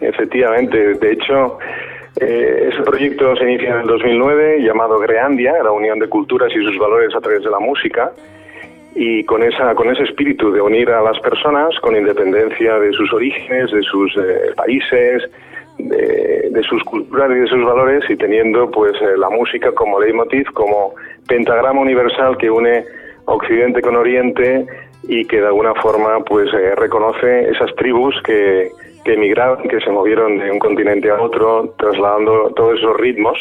Efectivamente, 0.00 0.94
de 0.94 1.12
hecho, 1.12 1.58
eh, 2.20 2.70
ese 2.72 2.82
proyecto 2.82 3.34
se 3.36 3.44
inicia 3.44 3.74
en 3.74 3.80
el 3.80 3.86
2009 3.86 4.62
llamado 4.62 4.98
Greandia, 4.98 5.54
la 5.62 5.72
unión 5.72 5.98
de 5.98 6.08
culturas 6.08 6.52
y 6.54 6.62
sus 6.62 6.78
valores 6.78 7.14
a 7.14 7.20
través 7.20 7.42
de 7.42 7.50
la 7.50 7.58
música, 7.58 8.12
y 8.94 9.24
con 9.24 9.42
esa 9.42 9.74
con 9.74 9.90
ese 9.90 10.04
espíritu 10.04 10.50
de 10.50 10.60
unir 10.60 10.90
a 10.90 11.02
las 11.02 11.18
personas 11.20 11.78
con 11.80 11.94
independencia 11.94 12.78
de 12.78 12.92
sus 12.92 13.12
orígenes, 13.12 13.70
de 13.70 13.82
sus 13.82 14.16
eh, 14.16 14.52
países, 14.56 15.30
de, 15.78 16.62
sus 16.68 16.82
culturas 16.84 17.30
y 17.30 17.40
de 17.40 17.46
sus 17.46 17.64
valores 17.64 18.04
y 18.08 18.16
teniendo 18.16 18.70
pues 18.70 18.92
eh, 19.00 19.16
la 19.16 19.30
música 19.30 19.72
como 19.72 20.00
leitmotiv, 20.00 20.46
como 20.52 20.94
pentagrama 21.28 21.80
universal 21.80 22.36
que 22.38 22.50
une 22.50 22.84
Occidente 23.26 23.82
con 23.82 23.96
Oriente 23.96 24.66
y 25.08 25.24
que 25.24 25.40
de 25.40 25.46
alguna 25.46 25.74
forma 25.74 26.20
pues 26.24 26.52
eh, 26.54 26.74
reconoce 26.76 27.50
esas 27.50 27.74
tribus 27.76 28.14
que, 28.24 28.70
que 29.04 29.14
emigraron, 29.14 29.68
que 29.68 29.80
se 29.80 29.90
movieron 29.90 30.38
de 30.38 30.50
un 30.50 30.58
continente 30.58 31.10
a 31.10 31.20
otro, 31.20 31.74
trasladando 31.78 32.52
todos 32.54 32.78
esos 32.78 32.96
ritmos 32.96 33.38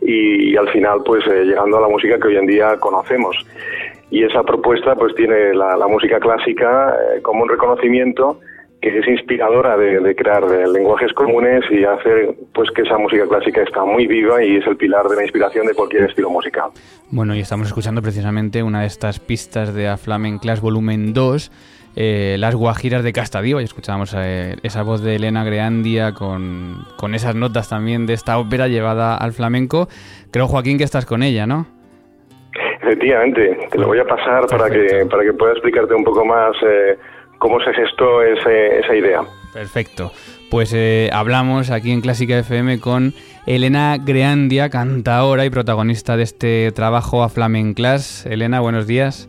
y, 0.00 0.56
al 0.56 0.68
final 0.68 1.02
pues 1.04 1.24
eh, 1.26 1.44
llegando 1.44 1.78
a 1.78 1.80
la 1.80 1.88
música 1.88 2.18
que 2.18 2.28
hoy 2.28 2.36
en 2.36 2.46
día 2.46 2.76
conocemos. 2.78 3.36
Y 4.10 4.24
esa 4.24 4.42
propuesta 4.42 4.94
pues 4.94 5.14
tiene 5.14 5.54
la, 5.54 5.76
la 5.76 5.86
música 5.86 6.20
clásica 6.20 6.94
como 7.22 7.44
un 7.44 7.48
reconocimiento 7.48 8.40
que 8.82 8.98
es 8.98 9.06
inspiradora 9.06 9.76
de, 9.76 10.14
crear 10.16 10.42
lenguajes 10.44 11.12
comunes 11.12 11.62
y 11.70 11.84
hacer 11.84 12.34
pues 12.52 12.68
que 12.72 12.82
esa 12.82 12.98
música 12.98 13.26
clásica 13.28 13.62
está 13.62 13.84
muy 13.84 14.08
viva 14.08 14.42
y 14.42 14.56
es 14.56 14.66
el 14.66 14.76
pilar 14.76 15.06
de 15.06 15.14
la 15.14 15.22
inspiración 15.22 15.66
de 15.66 15.74
cualquier 15.74 16.02
estilo 16.02 16.28
musical. 16.30 16.70
Bueno, 17.10 17.36
y 17.36 17.40
estamos 17.40 17.68
escuchando 17.68 18.02
precisamente 18.02 18.60
una 18.62 18.80
de 18.80 18.88
estas 18.88 19.20
pistas 19.20 19.72
de 19.72 19.86
A 19.86 19.96
Flamen 19.96 20.38
Class 20.38 20.60
Volumen 20.60 21.14
2, 21.14 21.52
eh, 21.94 22.36
Las 22.40 22.56
Guajiras 22.56 23.04
de 23.04 23.12
Castadiva, 23.12 23.60
y 23.62 23.64
escuchábamos 23.64 24.16
eh, 24.18 24.56
esa 24.64 24.82
voz 24.82 25.00
de 25.00 25.14
Elena 25.14 25.44
Greandia 25.44 26.12
con, 26.12 26.78
con 26.96 27.14
esas 27.14 27.36
notas 27.36 27.68
también 27.68 28.06
de 28.06 28.14
esta 28.14 28.36
ópera 28.36 28.66
llevada 28.66 29.16
al 29.16 29.32
flamenco. 29.32 29.86
Creo, 30.32 30.48
Joaquín, 30.48 30.76
que 30.76 30.84
estás 30.84 31.06
con 31.06 31.22
ella, 31.22 31.46
¿no? 31.46 31.66
Efectivamente, 32.82 33.58
te 33.70 33.78
lo 33.78 33.86
voy 33.86 34.00
a 34.00 34.04
pasar 34.04 34.46
para 34.48 34.68
que, 34.68 35.06
para 35.08 35.22
que 35.22 35.32
pueda 35.34 35.52
explicarte 35.52 35.94
un 35.94 36.02
poco 36.02 36.24
más 36.24 36.56
eh, 36.66 36.98
cómo 37.42 37.58
se 37.58 37.74
gestó 37.74 38.22
esa 38.22 38.94
idea. 38.94 39.22
Perfecto. 39.52 40.12
Pues 40.48 40.72
eh, 40.74 41.10
hablamos 41.12 41.72
aquí 41.72 41.90
en 41.90 42.00
Clásica 42.00 42.38
FM 42.38 42.78
con 42.78 43.14
Elena 43.46 43.96
Greandia, 43.98 44.70
cantaora 44.70 45.44
y 45.44 45.50
protagonista 45.50 46.16
de 46.16 46.22
este 46.22 46.70
trabajo 46.70 47.24
a 47.24 47.28
Flamenclas. 47.28 48.26
Elena, 48.26 48.60
buenos 48.60 48.86
días. 48.86 49.28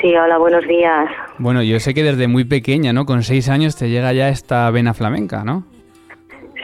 Sí, 0.00 0.16
hola, 0.16 0.38
buenos 0.38 0.66
días. 0.66 1.06
Bueno, 1.36 1.62
yo 1.62 1.78
sé 1.80 1.92
que 1.92 2.02
desde 2.02 2.28
muy 2.28 2.44
pequeña, 2.44 2.94
¿no? 2.94 3.04
Con 3.04 3.22
seis 3.22 3.50
años 3.50 3.76
te 3.76 3.90
llega 3.90 4.14
ya 4.14 4.30
esta 4.30 4.70
vena 4.70 4.94
flamenca, 4.94 5.44
¿no? 5.44 5.64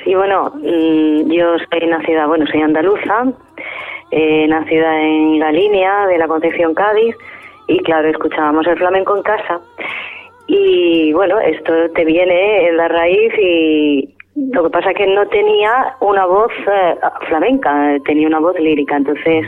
Sí, 0.02 0.14
bueno, 0.14 0.50
mm, 0.54 1.30
yo 1.30 1.58
soy 1.58 1.86
nacida, 1.88 2.26
bueno, 2.26 2.46
soy 2.50 2.62
andaluza, 2.62 3.24
eh, 4.10 4.48
nacida 4.48 4.98
en 4.98 5.40
la 5.40 5.52
línea 5.52 6.06
de 6.06 6.16
la 6.16 6.26
Concepción 6.26 6.72
Cádiz 6.72 7.14
y 7.66 7.80
claro, 7.80 8.08
escuchábamos 8.08 8.66
el 8.66 8.78
flamenco 8.78 9.14
en 9.14 9.22
casa 9.22 9.60
y 10.48 11.12
bueno, 11.12 11.38
esto 11.40 11.72
te 11.94 12.06
viene 12.06 12.68
en 12.68 12.78
la 12.78 12.88
raíz 12.88 13.32
y 13.38 14.14
lo 14.34 14.64
que 14.64 14.70
pasa 14.70 14.90
es 14.90 14.96
que 14.96 15.06
no 15.06 15.26
tenía 15.28 15.94
una 16.00 16.24
voz 16.24 16.50
eh, 16.66 16.96
flamenca, 17.28 17.98
tenía 18.06 18.28
una 18.28 18.40
voz 18.40 18.58
lírica. 18.58 18.96
Entonces, 18.96 19.46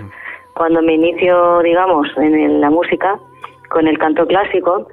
cuando 0.54 0.82
me 0.82 0.94
inicio, 0.94 1.60
digamos, 1.60 2.06
en 2.18 2.60
la 2.60 2.68
música, 2.68 3.18
con 3.70 3.88
el 3.88 3.96
canto 3.98 4.26
clásico, 4.26 4.88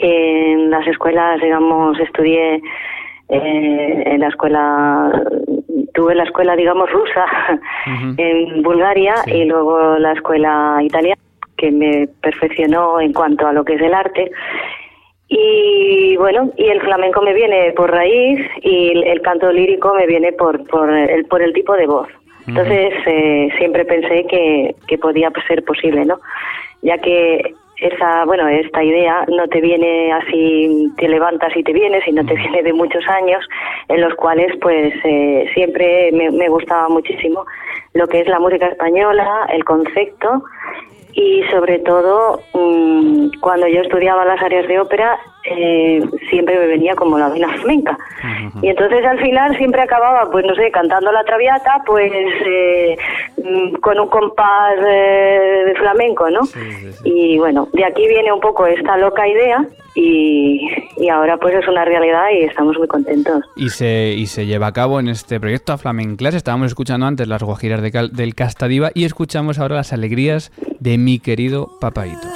en 0.00 0.68
las 0.68 0.84
escuelas, 0.88 1.40
digamos, 1.40 1.98
estudié 2.00 2.56
eh, 3.28 4.02
en 4.06 4.20
la 4.20 4.28
escuela, 4.28 5.12
tuve 5.94 6.16
la 6.16 6.24
escuela, 6.24 6.56
digamos, 6.56 6.90
rusa 6.90 7.26
en 8.16 8.62
Bulgaria 8.64 9.14
y 9.26 9.44
luego 9.44 9.96
la 9.98 10.12
escuela 10.12 10.78
italiana 10.82 11.22
que 11.56 11.70
me 11.70 12.08
perfeccionó 12.20 13.00
en 13.00 13.12
cuanto 13.12 13.46
a 13.46 13.52
lo 13.52 13.64
que 13.64 13.74
es 13.74 13.82
el 13.82 13.94
arte 13.94 14.32
y 15.32 16.16
bueno, 16.16 16.50
y 16.56 16.66
el 16.66 16.80
flamenco 16.80 17.22
me 17.22 17.32
viene 17.32 17.72
por 17.76 17.88
raíz 17.88 18.40
y 18.62 18.90
el, 19.06 19.22
canto 19.22 19.50
lírico 19.52 19.94
me 19.94 20.06
viene 20.06 20.32
por, 20.32 20.66
por, 20.66 20.90
el, 20.90 21.24
por 21.26 21.40
el 21.40 21.52
tipo 21.52 21.74
de 21.74 21.86
voz. 21.86 22.08
Entonces 22.48 22.92
eh, 23.06 23.48
siempre 23.56 23.84
pensé 23.84 24.26
que, 24.28 24.74
que 24.88 24.98
podía 24.98 25.30
ser 25.46 25.62
posible, 25.64 26.04
¿no? 26.04 26.18
Ya 26.82 26.98
que 26.98 27.54
esa, 27.76 28.24
bueno, 28.24 28.48
esta 28.48 28.82
idea 28.82 29.24
no 29.28 29.46
te 29.46 29.60
viene 29.60 30.12
así, 30.12 30.90
te 30.96 31.08
levantas 31.08 31.56
y 31.56 31.62
te 31.62 31.72
vienes, 31.72 32.02
sino 32.04 32.26
te 32.26 32.34
viene 32.34 32.64
de 32.64 32.72
muchos 32.72 33.06
años 33.06 33.46
en 33.88 34.00
los 34.00 34.14
cuales 34.16 34.52
pues 34.60 34.92
eh, 35.04 35.48
siempre 35.54 36.10
me, 36.12 36.32
me, 36.32 36.48
gustaba 36.48 36.88
muchísimo 36.88 37.46
lo 37.94 38.08
que 38.08 38.20
es 38.20 38.26
la 38.26 38.40
música 38.40 38.66
española, 38.66 39.46
el 39.52 39.64
concepto 39.64 40.42
y 41.14 41.42
sobre 41.50 41.78
todo 41.80 42.42
mm, 42.54 43.40
cuando 43.40 43.66
yo 43.66 43.80
estudiaba 43.82 44.24
las 44.24 44.42
áreas 44.42 44.66
de 44.68 44.80
ópera 44.80 45.18
eh, 45.44 46.02
siempre 46.28 46.58
me 46.58 46.66
venía 46.66 46.94
como 46.94 47.18
la 47.18 47.28
vena 47.28 47.48
flamenca. 47.54 47.96
Y 48.62 48.68
entonces 48.68 49.04
al 49.06 49.18
final 49.20 49.56
siempre 49.56 49.80
acababa, 49.82 50.30
pues 50.30 50.44
no 50.44 50.54
sé, 50.54 50.70
cantando 50.70 51.10
la 51.12 51.24
traviata, 51.24 51.82
pues 51.86 52.12
eh, 52.46 52.96
mm, 53.42 53.74
con 53.76 53.98
un 54.00 54.08
compás 54.08 54.74
eh, 54.86 55.62
de 55.66 55.74
flamenco, 55.76 56.28
¿no? 56.30 56.40
Y 57.04 57.38
bueno, 57.38 57.68
de 57.72 57.84
aquí 57.84 58.06
viene 58.06 58.32
un 58.32 58.40
poco 58.40 58.66
esta 58.66 58.96
loca 58.98 59.26
idea 59.26 59.64
y, 59.94 60.68
y 60.98 61.08
ahora 61.08 61.36
pues 61.38 61.54
es 61.54 61.66
una 61.66 61.84
realidad 61.84 62.26
y 62.38 62.44
estamos 62.44 62.76
muy 62.78 62.86
contentos. 62.88 63.42
Y 63.56 63.70
se, 63.70 64.14
y 64.16 64.26
se 64.26 64.46
lleva 64.46 64.68
a 64.68 64.72
cabo 64.72 65.00
en 65.00 65.08
este 65.08 65.40
proyecto 65.40 65.72
a 65.72 65.78
Flamenclas. 65.78 66.34
Estábamos 66.34 66.66
escuchando 66.68 67.06
antes 67.06 67.26
las 67.28 67.42
guajiras 67.42 67.80
de 67.82 67.90
Cal- 67.90 68.12
del 68.12 68.34
Castadiva 68.34 68.90
y 68.94 69.04
escuchamos 69.04 69.58
ahora 69.58 69.76
las 69.76 69.92
alegrías 69.92 70.52
de 70.78 70.98
mi 70.98 71.18
querido 71.18 71.68
papaito. 71.80 72.28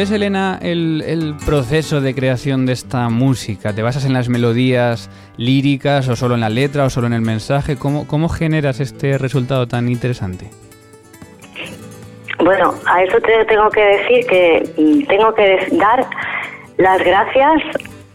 ¿Cuál 0.00 0.06
es, 0.06 0.12
Elena, 0.12 0.58
el, 0.62 1.36
proceso 1.44 2.00
de 2.00 2.14
creación 2.14 2.64
de 2.64 2.72
esta 2.72 3.10
música? 3.10 3.74
¿Te 3.74 3.82
basas 3.82 4.06
en 4.06 4.14
las 4.14 4.30
melodías 4.30 5.10
líricas 5.36 6.08
o 6.08 6.16
solo 6.16 6.36
en 6.36 6.40
la 6.40 6.48
letra 6.48 6.84
o 6.86 6.88
solo 6.88 7.06
en 7.06 7.12
el 7.12 7.20
mensaje? 7.20 7.76
¿Cómo, 7.76 8.06
cómo 8.06 8.30
generas 8.30 8.80
este 8.80 9.18
resultado 9.18 9.68
tan 9.68 9.90
interesante? 9.90 10.48
Bueno, 12.38 12.72
a 12.86 13.02
eso 13.02 13.20
te 13.20 13.44
tengo 13.44 13.68
que 13.68 13.82
decir 13.82 14.26
que 14.26 14.72
mm, 14.78 15.06
tengo 15.06 15.34
que 15.34 15.68
dar 15.72 16.06
las 16.78 17.04
gracias 17.04 17.62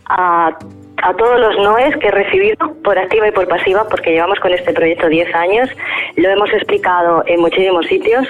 a, 0.07 0.57
a 1.03 1.13
todos 1.13 1.39
los 1.39 1.57
noes 1.57 1.95
que 1.97 2.07
he 2.07 2.11
recibido 2.11 2.55
por 2.83 2.97
activa 2.97 3.27
y 3.27 3.31
por 3.31 3.47
pasiva, 3.47 3.85
porque 3.89 4.11
llevamos 4.11 4.39
con 4.39 4.53
este 4.53 4.73
proyecto 4.73 5.07
10 5.07 5.33
años, 5.35 5.69
lo 6.15 6.29
hemos 6.29 6.51
explicado 6.53 7.23
en 7.27 7.41
muchísimos 7.41 7.85
sitios, 7.87 8.25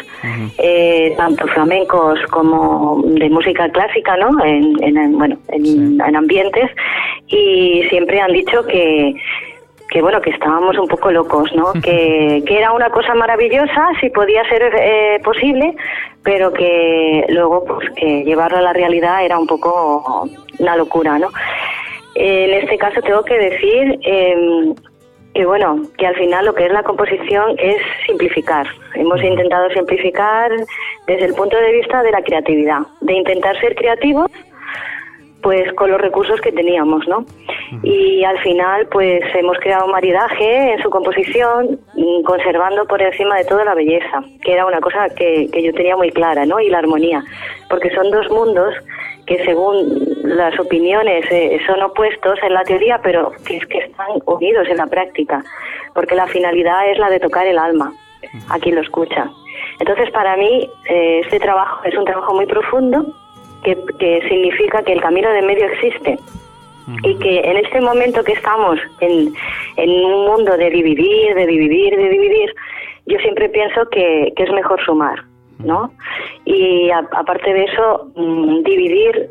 eh, 0.58 1.14
tanto 1.18 1.48
flamencos 1.48 2.20
como 2.32 3.02
de 3.06 3.30
música 3.30 3.70
clásica, 3.70 4.18
¿no? 4.18 4.44
En, 4.44 4.74
en- 4.84 4.98
en, 4.98 5.18
bueno, 5.18 5.38
en, 5.50 6.00
en 6.02 6.16
ambientes, 6.16 6.70
y 7.28 7.84
siempre 7.90 8.20
han 8.22 8.32
dicho 8.34 8.66
que 8.66 9.16
que 9.88 10.02
bueno 10.02 10.20
que 10.20 10.32
estábamos 10.32 10.76
un 10.80 10.88
poco 10.88 11.12
locos 11.12 11.54
no 11.56 11.72
que, 11.84 12.44
que 12.48 12.58
era 12.58 12.72
una 12.72 12.90
cosa 12.90 13.14
maravillosa 13.14 13.90
si 14.02 14.10
podía 14.10 14.44
ser 14.50 14.64
eh, 14.80 15.20
posible 15.24 15.76
pero 16.24 16.52
que 16.52 17.24
luego 17.30 17.64
pues 17.66 17.92
que 17.92 18.24
llevarlo 18.24 18.58
a 18.58 18.62
la 18.62 18.74
realidad 18.74 19.24
era 19.24 19.38
un 19.38 19.46
poco 19.46 20.28
una 20.58 20.76
locura 20.76 21.20
no 21.20 21.28
en 22.16 22.54
este 22.64 22.78
caso 22.78 23.02
tengo 23.02 23.24
que 23.24 23.38
decir 23.38 24.00
eh, 24.04 24.74
que 25.34 25.46
bueno 25.46 25.82
que 25.98 26.08
al 26.08 26.16
final 26.16 26.46
lo 26.46 26.56
que 26.56 26.66
es 26.66 26.72
la 26.72 26.84
composición 26.84 27.56
es 27.58 27.78
simplificar 28.08 28.68
hemos 28.96 29.22
intentado 29.22 29.70
simplificar 29.72 30.52
desde 31.08 31.26
el 31.26 31.34
punto 31.34 31.58
de 31.58 31.72
vista 31.74 32.02
de 32.04 32.12
la 32.12 32.22
creatividad 32.22 32.80
de 33.02 33.14
intentar 33.14 33.60
ser 33.60 33.76
creativos 33.76 34.32
pues 35.46 35.72
con 35.74 35.92
los 35.92 36.02
recursos 36.02 36.42
que 36.42 36.52
teníamos, 36.52 37.08
¿no? 37.08 37.24
Y 37.84 38.24
al 38.24 38.38
final, 38.40 38.88
pues 38.92 39.24
hemos 39.36 39.58
creado 39.60 39.86
un 39.86 39.92
maridaje 39.92 40.74
en 40.74 40.82
su 40.82 40.90
composición, 40.90 41.80
mm, 41.96 42.24
conservando 42.24 42.86
por 42.86 43.02
encima 43.02 43.38
de 43.38 43.46
todo 43.46 43.64
la 43.64 43.74
belleza, 43.74 44.24
que 44.44 44.54
era 44.54 44.66
una 44.66 44.80
cosa 44.80 45.10
que, 45.10 45.50
que 45.52 45.64
yo 45.64 45.74
tenía 45.74 45.96
muy 45.96 46.12
clara, 46.12 46.46
¿no? 46.46 46.60
Y 46.60 46.70
la 46.70 46.80
armonía, 46.80 47.24
porque 47.70 47.90
son 47.92 48.12
dos 48.12 48.30
mundos 48.30 48.76
que 49.26 49.44
según 49.44 50.06
las 50.24 50.58
opiniones 50.60 51.26
eh, 51.32 51.60
son 51.66 51.82
opuestos 51.82 52.38
en 52.44 52.54
la 52.54 52.64
teoría, 52.64 53.00
pero 53.02 53.32
que 53.46 53.58
es 53.58 53.66
que 53.66 53.80
están 53.80 54.08
unidos 54.26 54.68
en 54.70 54.78
la 54.78 54.88
práctica, 54.88 55.44
porque 55.94 56.16
la 56.16 56.28
finalidad 56.28 56.90
es 56.92 57.00
la 57.00 57.10
de 57.10 57.20
tocar 57.20 57.48
el 57.48 57.58
alma 57.58 57.92
a 58.50 58.60
quien 58.60 58.76
lo 58.76 58.82
escucha. 58.82 59.30
Entonces, 59.80 60.12
para 60.12 60.36
mí, 60.38 60.70
eh, 60.90 61.22
este 61.24 61.40
trabajo 61.40 61.84
es 61.86 61.96
un 61.98 62.06
trabajo 62.06 62.34
muy 62.34 62.46
profundo, 62.46 63.06
que, 63.64 63.76
que 63.98 64.22
significa 64.30 64.84
que 64.84 64.94
el 64.94 65.02
camino 65.02 65.30
de 65.32 65.42
medio 65.42 65.66
existe 65.66 66.20
y 67.04 67.16
que 67.18 67.40
en 67.40 67.58
este 67.58 67.82
momento 67.82 68.24
que 68.24 68.34
estamos 68.34 68.78
en, 69.02 69.34
en 69.78 69.90
un 69.90 70.26
mundo 70.28 70.56
de 70.58 70.70
dividir, 70.70 71.34
de 71.36 71.48
dividir, 71.48 71.96
de 71.96 72.10
dividir, 72.10 72.54
yo 73.08 73.18
siempre 73.20 73.50
pienso 73.50 73.88
que, 73.90 74.32
que 74.36 74.44
es 74.44 74.52
mejor 74.52 74.80
sumar, 74.86 75.24
¿no? 75.60 75.92
Y 76.46 76.90
a- 76.92 77.08
aparte 77.18 77.54
de 77.54 77.64
eso, 77.64 78.12
mm, 78.16 78.64
dividir, 78.64 79.30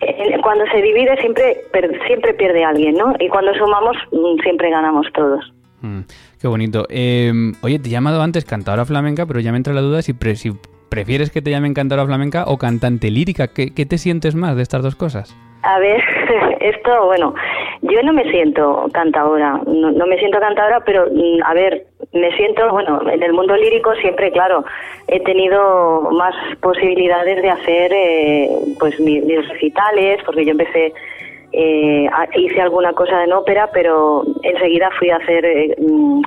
eh, 0.00 0.36
cuando 0.42 0.64
se 0.66 0.82
divide 0.82 1.16
siempre, 1.20 1.58
siempre 2.06 2.34
pierde 2.34 2.64
alguien, 2.64 2.94
¿no? 2.96 3.14
Y 3.20 3.28
cuando 3.28 3.54
sumamos, 3.54 3.96
mm, 4.12 4.42
siempre 4.42 4.70
ganamos 4.70 5.06
todos. 5.14 5.52
Mm, 5.80 6.00
qué 6.40 6.48
bonito. 6.48 6.86
Eh, 6.90 7.32
oye, 7.62 7.78
te 7.78 7.88
he 7.88 7.92
llamado 7.92 8.20
antes 8.22 8.44
cantadora 8.44 8.84
flamenca, 8.84 9.26
pero 9.26 9.40
ya 9.40 9.50
me 9.50 9.56
entra 9.58 9.72
la 9.72 9.80
duda 9.80 10.02
si, 10.02 10.12
pre- 10.12 10.36
si 10.36 10.52
prefieres 10.88 11.30
que 11.30 11.40
te 11.42 11.50
llamen 11.50 11.72
cantadora 11.74 12.06
flamenca 12.06 12.44
o 12.46 12.58
cantante 12.58 13.10
lírica. 13.10 13.48
¿Qué, 13.48 13.72
qué 13.74 13.86
te 13.86 13.98
sientes 13.98 14.34
más 14.34 14.56
de 14.56 14.62
estas 14.62 14.82
dos 14.82 14.94
cosas? 14.94 15.34
A 15.62 15.78
ver, 15.78 16.02
esto, 16.60 17.06
bueno, 17.06 17.34
yo 17.82 18.02
no 18.02 18.12
me 18.12 18.28
siento 18.30 18.88
cantadora, 18.92 19.60
no, 19.66 19.92
no 19.92 20.06
me 20.06 20.18
siento 20.18 20.40
cantadora, 20.40 20.80
pero 20.84 21.06
mm, 21.06 21.40
a 21.44 21.54
ver, 21.54 21.84
me 22.12 22.30
siento, 22.36 22.68
bueno, 22.70 23.00
en 23.10 23.22
el 23.22 23.32
mundo 23.32 23.56
lírico 23.56 23.94
siempre, 23.96 24.32
claro, 24.32 24.64
he 25.08 25.20
tenido 25.20 26.02
más 26.12 26.34
posibilidades 26.60 27.42
de 27.42 27.50
hacer, 27.50 27.92
eh, 27.94 28.48
pues, 28.80 28.98
mi- 29.00 29.20
mis 29.20 29.48
recitales, 29.48 30.20
porque 30.26 30.44
yo 30.44 30.50
empecé, 30.50 30.92
eh, 31.52 32.08
hice 32.34 32.60
alguna 32.60 32.92
cosa 32.94 33.22
en 33.22 33.32
ópera, 33.32 33.68
pero 33.72 34.24
enseguida 34.42 34.90
fui 34.98 35.10
a 35.10 35.16
hacer 35.16 35.44
eh, 35.44 35.76
mm, 35.78 36.22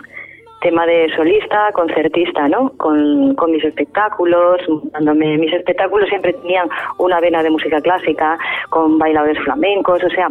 tema 0.61 0.85
de 0.85 1.09
solista, 1.15 1.71
concertista, 1.73 2.47
¿no? 2.47 2.71
Con, 2.77 3.35
con 3.35 3.51
mis 3.51 3.63
espectáculos, 3.63 4.61
dándome, 4.91 5.37
mis 5.37 5.53
espectáculos 5.53 6.09
siempre 6.09 6.33
tenían 6.33 6.67
una 6.97 7.19
vena 7.19 7.43
de 7.43 7.49
música 7.49 7.81
clásica, 7.81 8.37
con 8.69 8.97
bailadores 8.97 9.37
flamencos, 9.43 10.03
o 10.03 10.09
sea, 10.09 10.29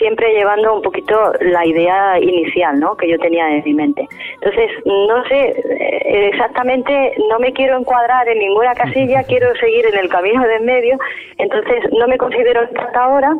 siempre 0.00 0.32
llevando 0.32 0.74
un 0.74 0.82
poquito 0.82 1.32
la 1.40 1.64
idea 1.64 2.18
inicial, 2.18 2.80
¿no? 2.80 2.96
Que 2.96 3.08
yo 3.08 3.18
tenía 3.18 3.48
en 3.54 3.62
mi 3.64 3.74
mente. 3.74 4.08
Entonces, 4.40 4.70
no 4.86 5.22
sé 5.28 5.50
eh, 5.70 6.28
exactamente, 6.32 7.12
no 7.28 7.38
me 7.38 7.52
quiero 7.52 7.78
encuadrar 7.78 8.26
en 8.28 8.38
ninguna 8.40 8.74
casilla, 8.74 9.22
quiero 9.28 9.54
seguir 9.56 9.84
en 9.86 9.98
el 9.98 10.08
camino 10.08 10.42
de 10.48 10.56
en 10.56 10.64
medio, 10.64 10.98
entonces 11.38 11.84
no 11.92 12.08
me 12.08 12.18
considero 12.18 12.62
cantadora, 12.74 13.36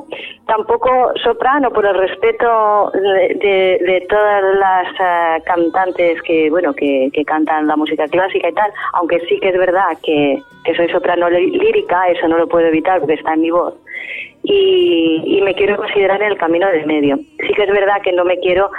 tampoco 0.46 1.12
soprano 1.22 1.70
por 1.72 1.84
el 1.86 1.94
respeto 1.96 2.90
de, 2.94 3.34
de- 3.34 3.78
de 3.84 4.06
todas 4.08 4.42
las 4.56 4.86
eh, 5.00 5.42
cantantes 5.44 6.20
que, 6.22 6.50
bueno, 6.50 6.72
que, 6.74 7.08
que 7.12 7.24
cantan 7.24 7.66
la 7.66 7.76
música 7.76 8.06
clásica 8.08 8.48
y 8.48 8.52
tal, 8.52 8.70
aunque 8.94 9.18
sí 9.28 9.40
que 9.40 9.48
es 9.48 9.58
verdad 9.58 9.96
que, 10.02 10.38
que 10.64 10.74
soy 10.74 10.88
soprano 10.90 11.28
lí- 11.30 11.50
lírica, 11.58 12.08
eso 12.08 12.28
no 12.28 12.36
lo 12.38 12.46
puedo 12.48 12.66
evitar 12.66 13.00
porque 13.00 13.14
está 13.14 13.34
en 13.34 13.40
mi 13.40 13.50
voz 13.50 13.74
y, 14.42 15.22
y 15.26 15.40
me 15.42 15.54
quiero 15.54 15.76
considerar 15.76 16.22
en 16.22 16.32
el 16.32 16.38
camino 16.38 16.66
del 16.70 16.86
medio. 16.86 17.16
Sí 17.16 17.52
que 17.54 17.62
es 17.64 17.70
verdad 17.70 18.00
que 18.02 18.12
no 18.12 18.24
me 18.24 18.38
quiero, 18.38 18.70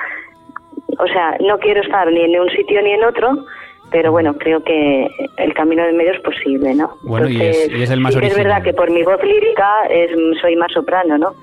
o 0.97 1.07
sea, 1.07 1.37
no 1.39 1.57
quiero 1.59 1.81
estar 1.81 2.11
ni 2.11 2.21
en 2.21 2.39
un 2.39 2.49
sitio 2.49 2.81
ni 2.81 2.91
en 2.91 3.03
otro, 3.03 3.29
pero 3.91 4.11
bueno, 4.11 4.33
creo 4.35 4.63
que 4.63 5.07
el 5.37 5.53
camino 5.53 5.83
del 5.83 5.95
medio 5.95 6.13
es 6.13 6.21
posible, 6.21 6.73
¿no? 6.75 6.91
Bueno, 7.03 7.27
y 7.29 7.41
es- 7.41 7.69
y 7.71 7.83
es 7.83 7.89
el 7.91 7.99
más 7.99 8.13
sí 8.13 8.19
es 8.25 8.35
verdad 8.37 8.63
que 8.63 8.73
por 8.73 8.89
mi 8.89 9.03
voz 9.03 9.21
lírica 9.23 9.69
es, 9.89 10.11
soy 10.39 10.55
más 10.55 10.71
soprano, 10.71 11.17
¿no? 11.17 11.33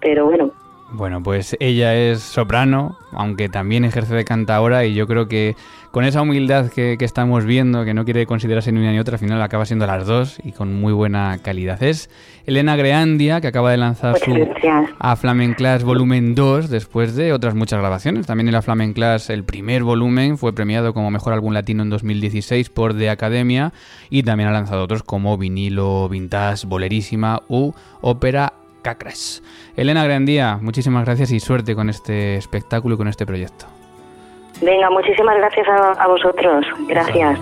Pero 0.00 0.26
bueno, 0.26 0.50
Bueno, 0.92 1.22
pues 1.22 1.56
ella 1.58 1.94
es 1.96 2.20
soprano, 2.20 2.96
aunque 3.10 3.48
también 3.48 3.84
ejerce 3.84 4.14
de 4.14 4.24
cantadora 4.24 4.84
y 4.84 4.94
yo 4.94 5.08
creo 5.08 5.26
que 5.26 5.56
con 5.90 6.04
esa 6.04 6.22
humildad 6.22 6.70
que, 6.70 6.96
que 6.96 7.04
estamos 7.04 7.44
viendo, 7.44 7.84
que 7.84 7.92
no 7.92 8.04
quiere 8.04 8.24
considerarse 8.24 8.70
ni 8.70 8.80
una 8.80 8.92
ni 8.92 8.98
otra, 9.00 9.14
al 9.14 9.18
final 9.18 9.42
acaba 9.42 9.66
siendo 9.66 9.86
las 9.86 10.06
dos 10.06 10.38
y 10.44 10.52
con 10.52 10.72
muy 10.74 10.92
buena 10.92 11.38
calidad. 11.42 11.82
Es 11.82 12.08
Elena 12.46 12.76
Greandia, 12.76 13.40
que 13.40 13.48
acaba 13.48 13.72
de 13.72 13.78
lanzar 13.78 14.16
su. 14.18 14.48
A 14.98 15.16
Flamenclass 15.16 15.82
volumen 15.82 16.34
2 16.34 16.70
después 16.70 17.16
de 17.16 17.32
otras 17.32 17.54
muchas 17.54 17.80
grabaciones. 17.80 18.26
También 18.26 18.48
en 18.48 18.54
la 18.54 18.62
Flamenclass 18.62 19.30
el 19.30 19.42
primer 19.42 19.82
volumen 19.82 20.38
fue 20.38 20.54
premiado 20.54 20.94
como 20.94 21.10
Mejor 21.10 21.32
Álbum 21.32 21.52
Latino 21.52 21.82
en 21.82 21.90
2016 21.90 22.70
por 22.70 22.96
The 22.96 23.10
Academia 23.10 23.72
y 24.08 24.22
también 24.22 24.50
ha 24.50 24.52
lanzado 24.52 24.84
otros 24.84 25.02
como 25.02 25.36
Vinilo, 25.36 26.08
Vintage, 26.08 26.66
Bolerísima 26.66 27.42
u 27.48 27.72
Ópera 28.00 28.52
Cacres. 28.86 29.42
Elena 29.76 30.04
Grandía, 30.04 30.60
muchísimas 30.62 31.04
gracias 31.04 31.32
y 31.32 31.40
suerte 31.40 31.74
con 31.74 31.90
este 31.90 32.36
espectáculo 32.36 32.94
y 32.94 32.98
con 32.98 33.08
este 33.08 33.26
proyecto. 33.26 33.66
venga, 34.62 34.88
muchísimas 34.90 35.36
gracias 35.38 35.66
a, 35.66 36.04
a 36.04 36.06
vosotros. 36.06 36.64
Gracias. 36.86 37.36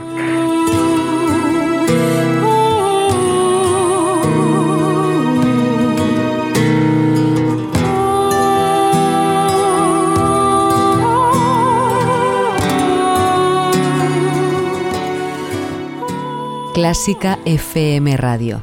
Clásica 16.73 17.39
FM 17.45 18.17
Radio. 18.17 18.63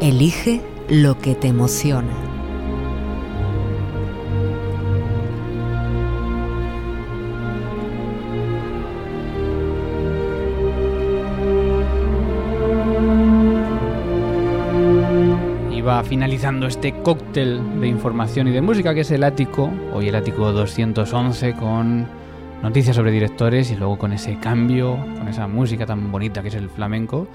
Elige 0.00 0.75
lo 0.88 1.18
que 1.18 1.34
te 1.34 1.48
emociona. 1.48 2.12
Y 15.72 15.80
va 15.80 16.04
finalizando 16.04 16.66
este 16.66 16.92
cóctel 17.02 17.80
de 17.80 17.88
información 17.88 18.48
y 18.48 18.52
de 18.52 18.60
música 18.60 18.94
que 18.94 19.00
es 19.00 19.10
el 19.10 19.24
ático, 19.24 19.70
hoy 19.92 20.08
el 20.08 20.14
ático 20.14 20.52
211 20.52 21.54
con 21.54 22.06
noticias 22.62 22.94
sobre 22.94 23.10
directores 23.10 23.70
y 23.72 23.76
luego 23.76 23.98
con 23.98 24.12
ese 24.12 24.38
cambio, 24.38 24.96
con 25.18 25.28
esa 25.28 25.48
música 25.48 25.84
tan 25.84 26.12
bonita 26.12 26.42
que 26.42 26.48
es 26.48 26.54
el 26.54 26.70
flamenco. 26.70 27.26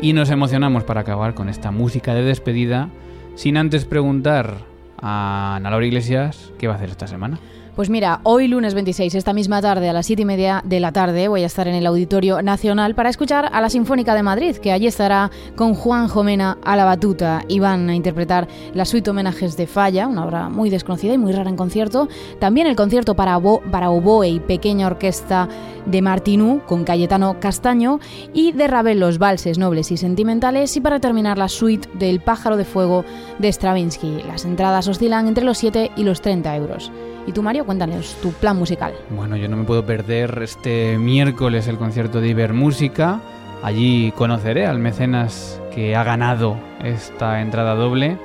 Y 0.00 0.12
nos 0.12 0.30
emocionamos 0.30 0.84
para 0.84 1.00
acabar 1.00 1.34
con 1.34 1.48
esta 1.48 1.72
música 1.72 2.14
de 2.14 2.22
despedida, 2.22 2.88
sin 3.34 3.56
antes 3.56 3.84
preguntar 3.84 4.58
a 5.00 5.56
Ana 5.56 5.70
Laura 5.70 5.86
Iglesias 5.86 6.52
qué 6.56 6.68
va 6.68 6.74
a 6.74 6.76
hacer 6.76 6.90
esta 6.90 7.08
semana. 7.08 7.40
Pues 7.78 7.90
mira, 7.90 8.18
hoy 8.24 8.48
lunes 8.48 8.74
26, 8.74 9.14
esta 9.14 9.32
misma 9.32 9.62
tarde, 9.62 9.88
a 9.88 9.92
las 9.92 10.06
7 10.06 10.22
y 10.22 10.24
media 10.24 10.62
de 10.64 10.80
la 10.80 10.90
tarde, 10.90 11.28
voy 11.28 11.44
a 11.44 11.46
estar 11.46 11.68
en 11.68 11.76
el 11.76 11.86
Auditorio 11.86 12.42
Nacional 12.42 12.96
para 12.96 13.08
escuchar 13.08 13.48
a 13.52 13.60
la 13.60 13.70
Sinfónica 13.70 14.16
de 14.16 14.24
Madrid, 14.24 14.56
que 14.56 14.72
allí 14.72 14.88
estará 14.88 15.30
con 15.54 15.74
Juan 15.74 16.08
Jomena 16.08 16.58
a 16.64 16.74
la 16.74 16.84
batuta 16.84 17.44
y 17.46 17.60
van 17.60 17.88
a 17.88 17.94
interpretar 17.94 18.48
la 18.74 18.84
suite 18.84 19.10
homenajes 19.10 19.56
de 19.56 19.68
Falla, 19.68 20.08
una 20.08 20.24
obra 20.24 20.48
muy 20.48 20.70
desconocida 20.70 21.14
y 21.14 21.18
muy 21.18 21.30
rara 21.30 21.50
en 21.50 21.56
concierto. 21.56 22.08
También 22.40 22.66
el 22.66 22.74
concierto 22.74 23.14
para, 23.14 23.38
oboe 23.38 24.28
y 24.28 24.40
pequeña 24.40 24.88
orquesta 24.88 25.48
de 25.86 26.02
Martinú 26.02 26.62
con 26.66 26.82
Cayetano 26.82 27.38
Castaño 27.38 28.00
y 28.34 28.50
de 28.50 28.66
Ravel 28.66 28.98
los 28.98 29.18
valses 29.18 29.56
nobles 29.56 29.92
y 29.92 29.96
sentimentales 29.98 30.76
y 30.76 30.80
para 30.80 30.98
terminar 30.98 31.38
la 31.38 31.46
suite 31.46 31.88
del 31.96 32.18
Pájaro 32.18 32.56
de 32.56 32.64
Fuego 32.64 33.04
de 33.38 33.52
Stravinsky. 33.52 34.24
Las 34.26 34.44
entradas 34.44 34.88
oscilan 34.88 35.28
entre 35.28 35.44
los 35.44 35.58
7 35.58 35.92
y 35.94 36.02
los 36.02 36.20
30 36.22 36.56
euros. 36.56 36.90
Y 37.28 37.32
tú, 37.32 37.42
Mario, 37.42 37.66
cuéntanos 37.66 38.16
tu 38.22 38.32
plan 38.32 38.56
musical. 38.56 38.94
Bueno, 39.10 39.36
yo 39.36 39.50
no 39.50 39.58
me 39.58 39.64
puedo 39.64 39.84
perder 39.84 40.40
este 40.42 40.96
miércoles 40.96 41.68
el 41.68 41.76
concierto 41.76 42.22
de 42.22 42.28
Ibermúsica. 42.28 43.20
Allí 43.62 44.12
conoceré 44.12 44.64
al 44.64 44.78
mecenas 44.78 45.60
que 45.74 45.94
ha 45.94 46.04
ganado 46.04 46.56
esta 46.82 47.42
entrada 47.42 47.74
doble. 47.74 48.16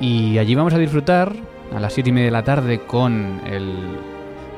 Y 0.00 0.38
allí 0.38 0.54
vamos 0.54 0.72
a 0.72 0.78
disfrutar 0.78 1.34
a 1.76 1.80
las 1.80 1.92
7 1.92 2.08
y 2.08 2.12
media 2.14 2.24
de 2.24 2.30
la 2.30 2.42
tarde 2.42 2.78
con 2.78 3.42
el 3.44 3.98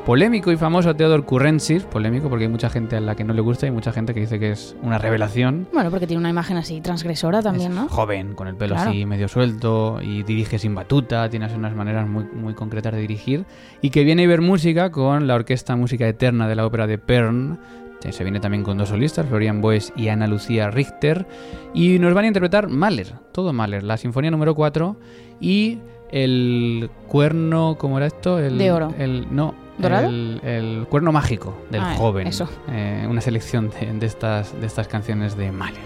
polémico 0.04 0.50
y 0.50 0.56
famoso 0.56 0.94
Theodor 0.96 1.24
Currensis, 1.24 1.84
polémico 1.84 2.28
porque 2.28 2.44
hay 2.44 2.50
mucha 2.50 2.68
gente 2.68 2.96
a 2.96 3.00
la 3.00 3.14
que 3.14 3.22
no 3.22 3.32
le 3.34 3.40
gusta 3.40 3.66
y 3.66 3.70
mucha 3.70 3.92
gente 3.92 4.12
que 4.12 4.20
dice 4.20 4.40
que 4.40 4.50
es 4.50 4.74
una 4.82 4.98
revelación. 4.98 5.68
Bueno, 5.72 5.90
porque 5.90 6.06
tiene 6.06 6.18
una 6.20 6.30
imagen 6.30 6.56
así 6.56 6.80
transgresora 6.80 7.40
también, 7.40 7.70
Es 7.72 7.76
¿no? 7.78 7.88
Joven, 7.88 8.34
con 8.34 8.48
el 8.48 8.56
pelo 8.56 8.74
Claro. 8.74 8.90
así 8.90 9.06
medio 9.06 9.28
suelto 9.28 10.00
y 10.02 10.24
dirige 10.24 10.58
sin 10.58 10.74
batuta, 10.74 11.28
tiene 11.28 11.46
así 11.46 11.54
unas 11.54 11.74
maneras 11.76 12.08
muy, 12.08 12.24
muy 12.34 12.54
concretas 12.54 12.94
de 12.94 13.00
dirigir. 13.00 13.44
Y 13.80 13.90
que 13.90 14.02
viene 14.02 14.24
a 14.24 14.28
ver 14.28 14.40
música 14.40 14.90
con 14.90 15.26
la 15.28 15.34
Orquesta 15.36 15.76
Música 15.76 16.08
Eterna 16.08 16.48
de 16.48 16.56
la 16.56 16.66
Ópera 16.66 16.86
de 16.88 16.98
Pern. 16.98 17.60
que 18.00 18.10
Se 18.10 18.24
viene 18.24 18.40
también 18.40 18.64
con 18.64 18.76
dos 18.78 18.88
solistas, 18.88 19.26
Florian 19.26 19.60
Boes 19.60 19.92
y 19.94 20.08
Ana 20.08 20.26
Lucía 20.26 20.68
Richter. 20.70 21.26
Y 21.74 22.00
nos 22.00 22.12
van 22.12 22.24
a 22.24 22.28
interpretar 22.28 22.68
Mahler, 22.68 23.14
todo 23.30 23.52
Mahler, 23.52 23.84
la 23.84 23.96
Sinfonía 23.96 24.32
número 24.32 24.56
4 24.56 24.96
y 25.40 25.78
el 26.10 26.90
cuerno, 27.06 27.76
¿cómo 27.78 27.96
era 27.98 28.06
esto? 28.08 28.38
El, 28.40 28.58
De 28.58 28.70
oro. 28.72 28.92
El, 28.98 29.26
no, 29.34 29.54
¿Dorado? 29.78 30.06
El, 30.08 30.40
el 30.44 30.86
cuerno 30.88 31.12
mágico 31.12 31.54
del 31.70 31.80
Ah, 31.82 31.94
joven. 31.96 32.26
eso. 32.26 32.48
Eh, 32.70 33.06
una 33.08 33.20
selección 33.20 33.70
de, 33.70 33.92
de 33.92 34.06
estas, 34.06 34.58
de 34.60 34.66
estas 34.66 34.86
canciones 34.88 35.36
de 35.36 35.50
Mahler. 35.50 35.80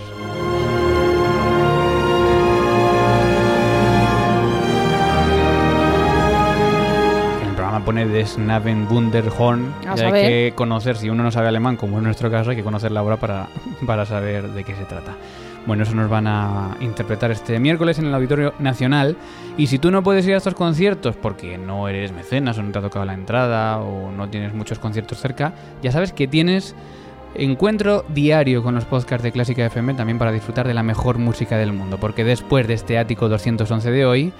En 7.43 7.49
el 7.49 7.55
programa 7.55 7.84
pone 7.84 8.07
Des 8.07 8.39
Naven 8.39 8.87
Wunderhorn. 8.91 9.74
Y 9.97 10.01
hay 10.01 10.12
que 10.12 10.53
conocer, 10.55 10.97
si 10.97 11.11
uno 11.11 11.22
no 11.22 11.30
sabe 11.30 11.49
alemán, 11.49 11.76
como 11.76 11.99
en 11.99 12.05
nuestro 12.05 12.30
caso, 12.30 12.51
hay 12.51 12.57
que 12.57 12.64
conocer 12.64 12.93
la 12.93 13.03
obra 13.03 13.16
para, 13.16 13.49
para 13.87 14.07
saber 14.07 14.49
de 14.51 14.64
qué 14.64 14.74
se 14.74 14.84
trata. 14.84 15.14
Bueno, 15.67 15.83
eso 15.83 15.95
nos 15.97 16.09
van 16.09 16.29
a 16.29 16.77
interpretar 16.81 17.33
este 17.33 17.59
miércoles 17.59 17.99
en 17.99 18.07
el 18.07 18.14
Auditorio 18.14 18.55
Nacional. 18.61 19.17
Y 19.57 19.67
si 19.67 19.79
tú 19.79 19.91
no 19.91 20.03
puedes 20.03 20.25
ir 20.27 20.35
a 20.35 20.37
estos 20.37 20.55
conciertos 20.55 21.17
porque 21.17 21.59
no 21.59 21.89
eres 21.89 22.12
mecenas 22.12 22.57
o 22.59 22.62
no 22.62 22.71
te 22.71 22.79
ha 22.79 22.83
tocado 22.83 23.05
la 23.05 23.14
entrada 23.14 23.79
o 23.81 24.12
no 24.12 24.29
tienes 24.29 24.55
muchos 24.55 24.79
conciertos 24.79 25.19
cerca, 25.19 25.55
ya 25.83 25.91
sabes 25.91 26.12
que 26.12 26.29
tienes 26.29 26.77
encuentro 27.35 28.05
diario 28.09 28.62
con 28.62 28.77
los 28.77 28.85
podcasts 28.85 29.25
de 29.25 29.33
Clásica 29.33 29.67
FM 29.67 29.95
también 29.95 30.19
para 30.19 30.33
disfrutar 30.33 30.69
de 30.69 30.75
la 30.75 30.85
mejor 30.85 31.19
música 31.19 31.57
del 31.57 31.73
mundo. 31.73 31.99
Porque 31.99 32.23
después 32.23 32.69
de 32.69 32.75
este 32.75 32.97
ático 32.97 33.29
211 33.29 33.91
de 33.91 34.07
hoy, 34.07 34.33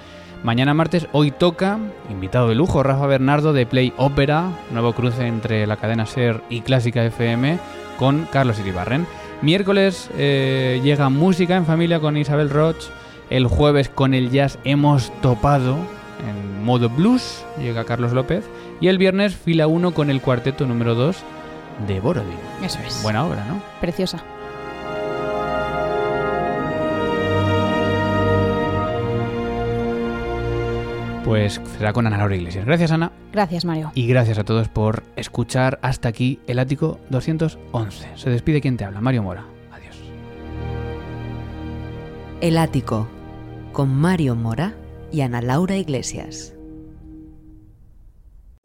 mañana 0.43 0.73
martes, 0.73 1.07
hoy 1.11 1.31
toca, 1.31 1.77
invitado 2.09 2.47
de 2.47 2.55
lujo, 2.55 2.83
Rafa 2.83 3.05
Bernardo 3.05 3.51
de 3.51 3.65
Play 3.65 3.91
Opera, 3.97 4.49
nuevo 4.71 4.93
cruce 4.93 5.27
entre 5.27 5.67
la 5.67 5.75
cadena 5.75 6.05
Ser 6.05 6.41
y 6.49 6.61
Clásica 6.61 7.03
FM 7.03 7.59
con 7.97 8.27
Carlos 8.31 8.59
Iribarren. 8.59 9.05
Miércoles 9.41 10.09
eh, 10.17 10.81
llega 10.83 11.09
música 11.09 11.55
en 11.55 11.65
familia 11.65 11.99
con 11.99 12.17
Isabel 12.17 12.49
Roch. 12.49 12.89
El 13.29 13.45
jueves 13.45 13.89
con 13.89 14.13
el 14.13 14.31
jazz 14.31 14.57
hemos 14.63 15.11
topado 15.21 15.77
en 16.27 16.63
modo 16.63 16.89
blues, 16.89 17.45
llega 17.59 17.83
Carlos 17.83 18.13
López. 18.13 18.45
Y 18.81 18.87
el 18.87 18.97
viernes 18.97 19.35
fila 19.35 19.67
1 19.67 19.93
con 19.93 20.09
el 20.09 20.21
cuarteto 20.21 20.65
número 20.65 20.95
2 20.95 21.17
de 21.87 21.99
Borodin. 21.99 22.37
Eso 22.63 22.79
es. 22.85 23.01
Buena 23.03 23.25
obra, 23.25 23.45
¿no? 23.45 23.61
Preciosa. 23.79 24.23
Pues 31.23 31.61
será 31.77 31.93
con 31.93 32.07
Ana 32.07 32.17
Laura 32.17 32.35
Iglesias. 32.35 32.65
Gracias, 32.65 32.91
Ana. 32.91 33.11
Gracias, 33.37 33.65
Mario. 33.65 33.91
Y 33.93 34.07
gracias 34.07 34.39
a 34.39 34.43
todos 34.43 34.67
por 34.67 35.03
escuchar 35.15 35.77
hasta 35.83 36.09
aquí 36.09 36.39
el 36.47 36.57
ático 36.57 36.99
211. 37.11 38.07
Se 38.15 38.31
despide 38.31 38.61
quien 38.61 38.77
te 38.77 38.83
habla, 38.83 38.99
Mario 38.99 39.21
Mora. 39.21 39.45
Adiós. 39.71 39.95
El 42.41 42.57
Ático, 42.57 43.07
con 43.73 43.93
Mario 43.93 44.35
Mora 44.35 44.73
y 45.11 45.21
Ana 45.21 45.43
Laura 45.43 45.77
Iglesias. 45.77 46.56